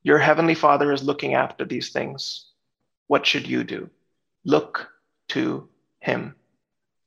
Your 0.03 0.19
heavenly 0.19 0.53
Father 0.53 0.91
is 0.91 1.01
looking 1.01 1.33
after 1.33 1.65
these 1.65 1.89
things. 1.89 2.45
What 3.07 3.25
should 3.25 3.47
you 3.47 3.63
do? 3.63 3.89
Look 4.45 4.87
to 5.29 5.67
him. 5.97 6.35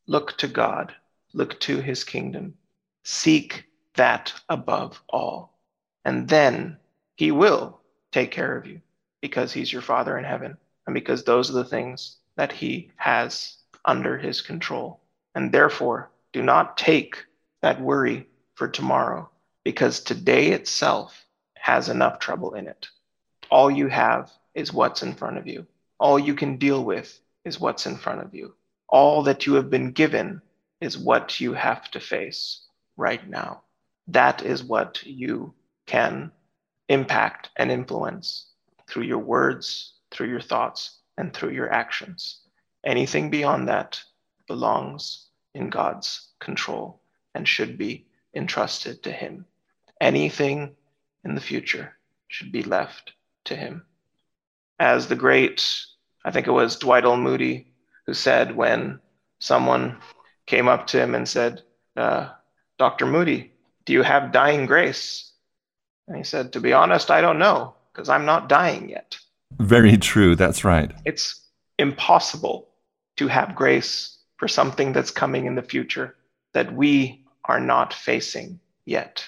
Look 0.09 0.37
to 0.39 0.49
God. 0.49 0.97
Look 1.33 1.61
to 1.61 1.81
his 1.81 2.03
kingdom. 2.03 2.55
Seek 3.05 3.67
that 3.95 4.33
above 4.49 5.01
all. 5.09 5.57
And 6.05 6.29
then 6.29 6.77
he 7.15 7.31
will 7.31 7.79
take 8.11 8.33
care 8.33 8.57
of 8.57 8.67
you 8.67 8.81
because 9.21 9.53
he's 9.53 9.73
your 9.73 9.83
Father 9.83 10.19
in 10.19 10.25
heaven 10.25 10.57
and 10.87 10.95
because 10.95 11.25
those 11.25 11.51
are 11.51 11.55
the 11.55 11.65
things 11.65 12.17
that 12.37 12.53
he 12.53 12.91
has 12.97 13.57
under 13.85 14.19
his 14.19 14.41
control. 14.41 15.01
And 15.35 15.53
therefore, 15.53 16.11
do 16.33 16.43
not 16.43 16.77
take 16.77 17.25
that 17.63 17.81
worry 17.81 18.27
for 18.55 18.69
tomorrow 18.69 19.29
because 19.65 20.01
today 20.01 20.51
itself 20.53 21.25
has 21.55 21.89
enough 21.89 22.19
trouble 22.19 22.55
in 22.55 22.67
it. 22.67 22.89
All 23.51 23.71
you 23.71 23.89
have 23.89 24.31
is 24.55 24.73
what's 24.73 25.03
in 25.03 25.15
front 25.15 25.39
of 25.39 25.47
you. 25.47 25.67
All 25.99 26.19
you 26.19 26.35
can 26.35 26.57
deal 26.57 26.85
with 26.85 27.19
is 27.45 27.61
what's 27.61 27.87
in 27.87 27.97
front 27.97 28.21
of 28.21 28.35
you. 28.35 28.55
All 28.89 29.23
that 29.23 29.47
you 29.47 29.55
have 29.55 29.71
been 29.71 29.93
given 29.93 30.43
is 30.81 30.99
what 30.99 31.41
you 31.41 31.55
have 31.55 31.91
to 31.93 32.01
face 32.01 32.67
right 32.97 33.27
now. 33.29 33.63
That 34.09 34.43
is 34.45 34.63
what 34.63 35.03
you 35.05 35.55
can 35.87 36.31
impact 36.89 37.51
and 37.57 37.71
influence 37.71 38.47
through 38.89 39.05
your 39.05 39.19
words, 39.19 39.94
through 40.15 40.29
your 40.29 40.41
thoughts 40.41 41.01
and 41.19 41.35
through 41.35 41.51
your 41.51 41.71
actions. 41.73 42.39
Anything 42.85 43.31
beyond 43.31 43.69
that 43.69 44.01
belongs 44.47 45.27
in 45.55 45.69
God's 45.69 46.29
control 46.39 47.01
and 47.35 47.47
should 47.47 47.77
be 47.77 48.07
entrusted 48.35 49.03
to 49.03 49.13
Him. 49.13 49.45
Anything 50.01 50.75
in 51.25 51.35
the 51.35 51.41
future 51.41 51.97
should 52.29 52.53
be 52.53 52.63
left 52.63 53.13
to 53.45 53.57
Him. 53.57 53.85
As 54.79 55.09
the 55.09 55.17
great, 55.17 55.85
I 56.25 56.31
think 56.31 56.47
it 56.47 56.53
was 56.53 56.77
Dwight 56.77 57.05
L. 57.05 57.17
Moody, 57.17 57.69
who 58.07 58.15
said 58.15 58.57
when 58.57 59.01
someone 59.39 59.99
came 60.47 60.69
up 60.69 60.87
to 60.89 61.01
him 61.01 61.15
and 61.15 61.29
said, 61.29 61.63
uh, 61.97 62.31
Dr. 62.79 63.07
Moody, 63.07 63.53
do 63.85 63.93
you 63.93 64.03
have 64.03 64.33
dying 64.33 64.67
grace? 64.67 65.33
And 66.09 66.17
he 66.17 66.25
said, 66.25 66.53
To 66.53 66.61
be 66.61 66.73
honest, 66.73 67.11
I 67.11 67.21
don't 67.21 67.39
know, 67.39 67.75
because 67.93 68.09
I'm 68.09 68.27
not 68.27 68.49
dying 68.49 68.89
yet. 68.89 69.17
Very 69.59 69.97
true. 69.97 70.35
That's 70.35 70.65
right. 70.65 70.93
It's 71.05 71.41
impossible 71.79 72.69
to 73.17 73.29
have 73.29 73.55
grace 73.55 74.19
for 74.37 74.49
something 74.49 74.93
that's 74.93 75.11
coming 75.11 75.47
in 75.47 75.55
the 75.55 75.63
future 75.63 76.17
that 76.53 76.75
we 76.75 77.25
are 77.45 77.61
not 77.61 77.93
facing 77.93 78.59
yet. 78.85 79.27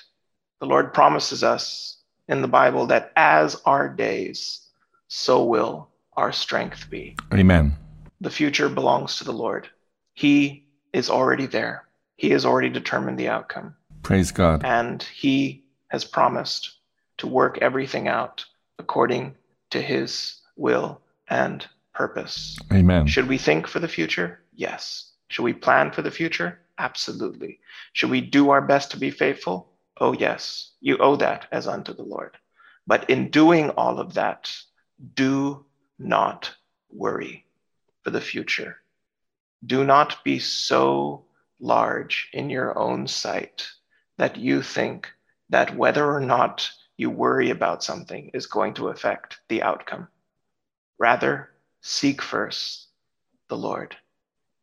The 0.60 0.66
Lord 0.66 0.94
promises 0.94 1.44
us 1.44 1.98
in 2.28 2.42
the 2.42 2.48
Bible 2.48 2.86
that 2.86 3.12
as 3.16 3.60
our 3.66 3.88
days, 3.88 4.68
so 5.08 5.44
will 5.44 5.88
our 6.16 6.32
strength 6.32 6.88
be. 6.90 7.16
Amen. 7.32 7.76
The 8.20 8.30
future 8.30 8.68
belongs 8.68 9.16
to 9.18 9.24
the 9.24 9.32
Lord. 9.32 9.68
He 10.14 10.64
is 10.92 11.10
already 11.10 11.46
there, 11.46 11.84
He 12.16 12.30
has 12.30 12.46
already 12.46 12.70
determined 12.70 13.18
the 13.18 13.28
outcome. 13.28 13.74
Praise 14.02 14.32
God. 14.32 14.64
And 14.64 15.02
He 15.02 15.64
has 15.88 16.04
promised 16.04 16.72
to 17.18 17.26
work 17.26 17.58
everything 17.58 18.08
out 18.08 18.44
according 18.78 19.34
to 19.76 19.82
his 19.82 20.40
will 20.56 21.02
and 21.28 21.66
purpose. 21.92 22.58
Amen. 22.72 23.06
Should 23.06 23.28
we 23.28 23.36
think 23.36 23.66
for 23.66 23.78
the 23.78 23.88
future? 23.88 24.40
Yes. 24.54 25.12
Should 25.28 25.42
we 25.42 25.52
plan 25.52 25.92
for 25.92 26.00
the 26.00 26.10
future? 26.10 26.60
Absolutely. 26.78 27.60
Should 27.92 28.10
we 28.10 28.22
do 28.22 28.50
our 28.50 28.62
best 28.62 28.90
to 28.92 28.96
be 28.96 29.10
faithful? 29.10 29.70
Oh, 30.00 30.12
yes. 30.12 30.70
You 30.80 30.96
owe 30.98 31.16
that 31.16 31.46
as 31.52 31.66
unto 31.66 31.92
the 31.94 32.02
Lord. 32.02 32.38
But 32.86 33.10
in 33.10 33.30
doing 33.30 33.70
all 33.70 33.98
of 33.98 34.14
that, 34.14 34.54
do 35.14 35.66
not 35.98 36.54
worry 36.90 37.44
for 38.02 38.10
the 38.10 38.20
future. 38.20 38.78
Do 39.64 39.84
not 39.84 40.24
be 40.24 40.38
so 40.38 41.24
large 41.60 42.30
in 42.32 42.48
your 42.48 42.78
own 42.78 43.08
sight 43.08 43.68
that 44.16 44.36
you 44.36 44.62
think 44.62 45.08
that 45.50 45.76
whether 45.76 46.10
or 46.10 46.20
not 46.20 46.70
you 46.96 47.10
worry 47.10 47.50
about 47.50 47.84
something 47.84 48.30
is 48.34 48.46
going 48.46 48.74
to 48.74 48.88
affect 48.88 49.40
the 49.48 49.62
outcome. 49.62 50.08
Rather, 50.98 51.50
seek 51.82 52.22
first 52.22 52.88
the 53.48 53.56
Lord. 53.56 53.96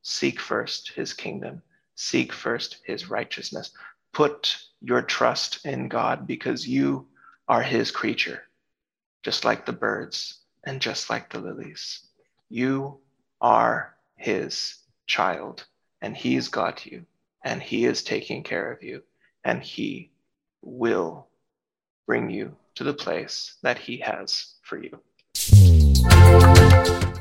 Seek 0.01 0.39
first 0.39 0.91
his 0.93 1.13
kingdom. 1.13 1.61
Seek 1.95 2.33
first 2.33 2.77
his 2.85 3.09
righteousness. 3.09 3.71
Put 4.13 4.57
your 4.81 5.01
trust 5.01 5.65
in 5.65 5.87
God 5.87 6.27
because 6.27 6.67
you 6.67 7.07
are 7.47 7.61
his 7.61 7.91
creature, 7.91 8.43
just 9.23 9.45
like 9.45 9.65
the 9.65 9.73
birds 9.73 10.39
and 10.63 10.81
just 10.81 11.09
like 11.09 11.29
the 11.29 11.39
lilies. 11.39 12.07
You 12.49 12.99
are 13.41 13.95
his 14.15 14.77
child, 15.07 15.65
and 16.01 16.15
he's 16.15 16.47
got 16.47 16.85
you, 16.85 17.05
and 17.43 17.61
he 17.61 17.85
is 17.85 18.03
taking 18.03 18.43
care 18.43 18.71
of 18.71 18.83
you. 18.83 19.03
and 19.43 19.61
He 19.61 20.11
will 20.61 21.27
bring 22.07 22.29
you 22.29 22.55
to 22.75 22.83
the 22.83 22.93
place 22.93 23.57
that 23.63 23.77
He 23.77 23.97
has 23.97 24.55
for 24.63 24.77
you. 24.77 24.99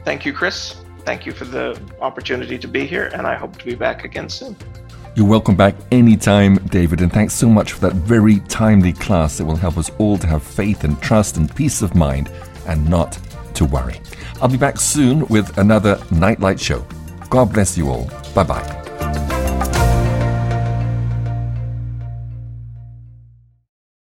Thank 0.05 0.27
you, 0.27 0.33
Chris. 0.33 0.77
Thank 1.05 1.27
you 1.27 1.33
for 1.33 1.45
the 1.45 1.81
opportunity 2.01 2.59
to 2.59 2.69
be 2.69 2.87
here, 2.87 3.11
and 3.15 3.27
I 3.27 3.35
hope 3.35 3.59
to 3.59 3.65
be 3.65 3.75
back 3.75 4.05
again 4.05 4.29
soon. 4.29 4.57
You're 5.15 5.27
welcome 5.27 5.57
back 5.57 5.75
anytime, 5.91 6.57
David, 6.69 7.03
and 7.03 7.13
thanks 7.13 7.35
so 7.35 7.49
much 7.49 7.73
for 7.73 7.81
that 7.81 7.93
very 7.95 8.41
timely 8.41 8.95
class 8.95 9.37
that 9.39 9.45
will 9.45 9.57
help 9.57 9.77
us 9.77 9.91
all 9.99 10.17
to 10.19 10.27
have 10.27 10.43
faith 10.43 10.85
and 10.85 11.01
trust 11.03 11.37
and 11.37 11.55
peace 11.55 11.83
of 11.83 11.95
mind 11.95 12.31
and 12.67 12.89
not 12.89 13.19
to 13.55 13.67
worry. 13.67 14.01
I'll 14.41 14.49
be 14.49 14.57
back 14.57 14.79
soon 14.81 15.27
with 15.29 15.59
another 15.59 16.03
Nightlight 16.11 16.59
show. 16.59 16.87
God 17.29 17.53
bless 17.53 17.77
you 17.77 17.91
all. 17.91 18.11
Bye 18.35 18.45
bye. 18.45 18.82